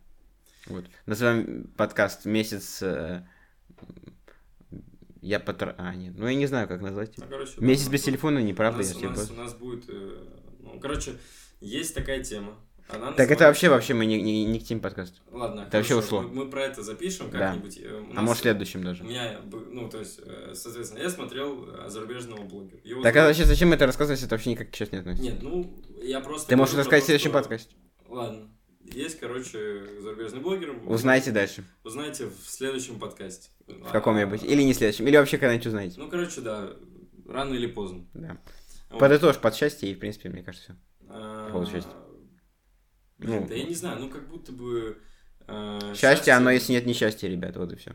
Вот. 0.66 0.84
Назовем 1.06 1.64
подкаст 1.76 2.24
месяц. 2.26 2.82
э, 2.82 3.26
Я 5.20 5.40
потр... 5.40 5.74
А, 5.78 5.94
нет. 5.94 6.14
Ну, 6.16 6.26
я 6.28 6.34
не 6.34 6.46
знаю, 6.46 6.68
как 6.68 6.80
назвать. 6.80 7.16
Ну, 7.18 7.24
короче, 7.28 7.52
Месяц 7.58 7.88
у 7.88 7.90
без 7.90 8.00
нас- 8.00 8.06
телефона, 8.06 8.40
У 8.40 8.44
неправда, 8.44 8.78
нас, 8.78 8.92
я 8.94 9.08
у, 9.08 9.10
нас, 9.10 9.30
у 9.30 9.34
нас 9.34 9.54
будет... 9.54 9.84
э, 9.88 10.24
ну, 10.60 10.78
короче, 10.80 11.12
есть 11.60 11.94
такая 11.94 12.22
тема. 12.22 12.56
Она 12.88 13.12
Так 13.12 13.30
это 13.30 13.44
вообще, 13.44 13.68
вообще 13.68 13.92
мы 13.94 14.06
не, 14.06 14.20
не, 14.22 14.44
не 14.46 14.60
к 14.60 14.64
теме 14.64 14.80
подкаста. 14.80 15.18
Ладно, 15.30 15.62
это 15.68 15.76
вообще 15.76 15.94
хорошо, 15.94 16.18
ушло. 16.18 16.22
Мы, 16.22 16.44
мы 16.44 16.50
про 16.50 16.64
это 16.64 16.82
запишем 16.82 17.30
Да. 17.30 17.38
как-нибудь. 17.38 17.78
Э, 17.82 18.00
у 18.00 18.10
А 18.10 18.14
нас- 18.14 18.24
может, 18.24 18.38
в 18.38 18.42
следующем 18.42 18.80
У 18.80 18.84
даже. 18.84 19.04
меня, 19.04 19.40
б- 19.44 19.58
ну, 19.70 19.88
то 19.90 19.98
есть, 19.98 20.20
э, 20.24 20.52
соответственно, 20.54 21.02
я 21.02 21.10
смотрел 21.10 21.68
э, 21.68 21.88
зарубежного 21.90 22.42
блогера. 22.44 22.80
Его 22.84 23.02
Так 23.02 23.14
а 23.14 23.20
зовут- 23.20 23.28
вообще 23.36 23.44
зачем 23.44 23.72
это 23.74 23.84
рассказывать, 23.86 24.22
это 24.22 24.34
вообще 24.34 24.50
никак 24.50 24.68
сейчас 24.74 24.90
не 24.92 24.98
относится? 24.98 25.22
Нет, 25.22 25.42
ну, 25.42 25.70
я 26.02 26.20
просто... 26.20 26.48
Ты 26.48 26.56
можешь 26.56 26.74
рассказать 26.76 27.02
в 27.02 27.06
следующем 27.06 27.30
что- 27.30 27.38
подкасте. 27.40 27.74
Ладно. 28.08 28.48
Есть, 28.90 29.20
короче, 29.20 29.82
зарубежный 30.00 30.40
блогер. 30.40 30.74
Узнаете 30.86 31.30
дальше. 31.30 31.64
Узнаете 31.84 32.24
в 32.26 32.48
следующем 32.48 32.98
подкасте. 32.98 33.50
В 33.66 33.92
каком-нибудь. 33.92 34.42
Или 34.44 34.62
не 34.62 34.72
следующем. 34.72 35.06
Или 35.06 35.18
вообще 35.18 35.36
когда-нибудь 35.36 35.66
узнаете. 35.66 36.00
Ну, 36.00 36.08
короче, 36.08 36.40
да, 36.40 36.70
рано 37.28 37.52
или 37.52 37.66
поздно. 37.66 38.06
Да. 38.14 38.38
Вот. 38.88 38.98
Подытожь 38.98 39.36
под 39.36 39.54
счастье, 39.54 39.90
и, 39.90 39.94
в 39.94 39.98
принципе, 39.98 40.30
мне 40.30 40.42
кажется, 40.42 40.72
все. 40.72 40.76
А. 41.10 41.50
Блин, 41.52 41.84
Ну. 43.18 43.46
да 43.48 43.54
я 43.54 43.64
не 43.64 43.74
знаю, 43.74 43.98
ну 44.00 44.08
как 44.08 44.28
будто 44.28 44.52
бы... 44.52 44.98
э, 45.46 45.94
Счастье, 45.94 46.32
оно, 46.34 46.50
если 46.50 46.72
нет 46.72 46.86
несчастья, 46.86 47.28
ребят, 47.28 47.56
вот 47.56 47.72
и 47.72 47.76
все. 47.76 47.92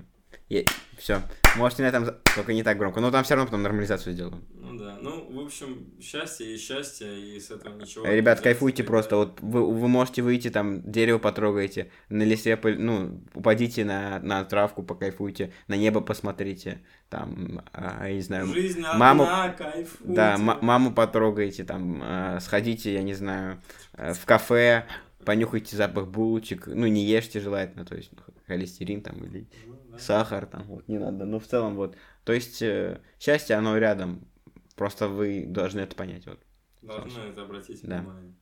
Все. 0.97 1.21
Можете 1.55 1.81
на 1.83 1.87
этом... 1.87 2.05
Только 2.35 2.53
не 2.53 2.61
так 2.63 2.77
громко. 2.77 2.99
Но 2.99 3.09
там 3.11 3.23
все 3.23 3.33
равно 3.35 3.47
потом 3.47 3.63
нормализацию 3.63 4.13
сделаем. 4.13 4.43
Ну 4.53 4.77
да, 4.77 4.97
ну, 5.01 5.31
в 5.31 5.45
общем, 5.45 5.93
счастье 6.01 6.53
и 6.53 6.57
счастье, 6.57 7.35
и 7.35 7.39
с 7.39 7.49
этого 7.49 7.75
ничего... 7.79 8.05
Ребят, 8.05 8.41
кайфуйте 8.41 8.83
просто. 8.83 9.17
Вот 9.17 9.39
вы, 9.41 9.65
вы 9.73 9.87
можете 9.87 10.21
выйти 10.21 10.49
там, 10.49 10.83
дерево 10.91 11.17
потрогаете, 11.17 11.91
на 12.09 12.23
лисе, 12.23 12.53
пыль- 12.55 12.77
ну, 12.77 13.23
упадите 13.33 13.83
на, 13.85 14.19
на 14.19 14.43
травку, 14.45 14.83
покайфуйте, 14.83 15.51
на 15.67 15.75
небо 15.75 16.01
посмотрите, 16.01 16.81
там, 17.09 17.61
а, 17.73 18.07
я 18.07 18.13
не 18.15 18.21
знаю, 18.21 18.47
Жизнь 18.47 18.81
маму- 18.81 19.23
одна, 19.23 19.49
кайфуйте. 19.49 20.13
да, 20.13 20.37
маму 20.37 20.93
потрогаете, 20.93 21.63
там, 21.63 21.99
а, 22.03 22.39
сходите, 22.39 22.93
я 22.93 23.01
не 23.03 23.13
знаю, 23.13 23.59
э, 23.93 24.13
в 24.13 24.25
кафе, 24.25 24.85
понюхайте 25.25 25.75
запах 25.75 26.07
булочек, 26.07 26.67
ну, 26.67 26.87
не 26.87 27.05
ешьте 27.05 27.39
желательно, 27.39 27.85
то 27.85 27.95
есть 27.95 28.11
ну, 28.11 28.21
холестерин 28.47 29.01
там 29.01 29.23
или 29.23 29.47
Ну, 29.65 29.97
сахар 29.97 30.45
там, 30.45 30.63
вот, 30.63 30.87
не 30.87 30.99
надо, 30.99 31.25
но 31.25 31.39
в 31.39 31.47
целом 31.47 31.75
вот, 31.75 31.95
то 32.23 32.33
есть 32.33 32.61
э, 32.61 33.01
счастье, 33.19 33.55
оно 33.55 33.77
рядом, 33.77 34.27
просто 34.75 35.07
вы 35.07 35.45
должны 35.47 35.81
это 35.81 35.95
понять, 35.95 36.25
вот, 36.25 36.39
Должны 36.83 37.21
это 37.21 37.43
обратить 37.43 37.81
Да. 37.83 37.99
внимание. 37.99 38.35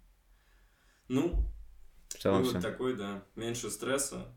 Ну, 1.08 1.46
в 2.08 2.18
целом 2.18 2.44
вывод 2.44 2.60
все. 2.60 2.62
такой, 2.62 2.96
да. 2.98 3.24
Меньше 3.36 3.70
стресса, 3.70 4.34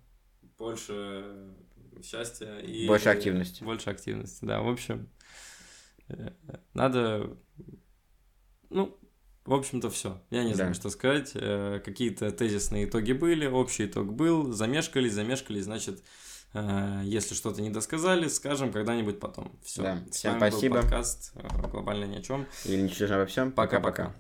больше 0.59 1.55
счастья 2.03 2.59
и... 2.59 2.87
Больше 2.87 3.09
активности. 3.09 3.65
Больше 3.65 3.91
активности, 3.91 4.45
да. 4.45 4.61
В 4.61 4.69
общем, 4.69 5.09
э, 6.09 6.33
надо... 6.75 7.37
Ну, 8.71 8.99
в 9.45 9.53
общем-то, 9.53 9.91
все. 9.91 10.21
Я 10.31 10.43
не 10.45 10.51
Да. 10.51 10.57
знаю, 10.57 10.75
что 10.75 10.91
сказать. 10.91 11.33
Э, 11.35 11.81
Какие-то 11.85 12.31
тезисные 12.31 12.87
итоги 12.87 13.13
были, 13.13 13.47
общий 13.47 13.87
итог 13.87 14.13
был. 14.13 14.53
Замешкались, 14.53 15.13
замешкались, 15.13 15.65
значит, 15.65 16.03
э, 16.55 17.03
если 17.05 17.35
что-то 17.35 17.61
не 17.63 17.71
досказали, 17.71 18.29
скажем 18.29 18.73
когда-нибудь 18.73 19.21
потом. 19.21 19.59
Все. 19.63 19.83
Да. 19.83 19.99
Всем 20.11 20.37
спасибо. 20.39 20.81
подкаст 20.81 21.33
э, 21.35 21.69
«Глобально 21.71 22.05
ни 22.05 22.17
о 22.17 22.23
чем». 22.23 22.47
Или 22.65 22.81
ничего 22.83 23.17
во 23.19 23.27
всем. 23.27 23.53
Пока-пока. 23.53 24.15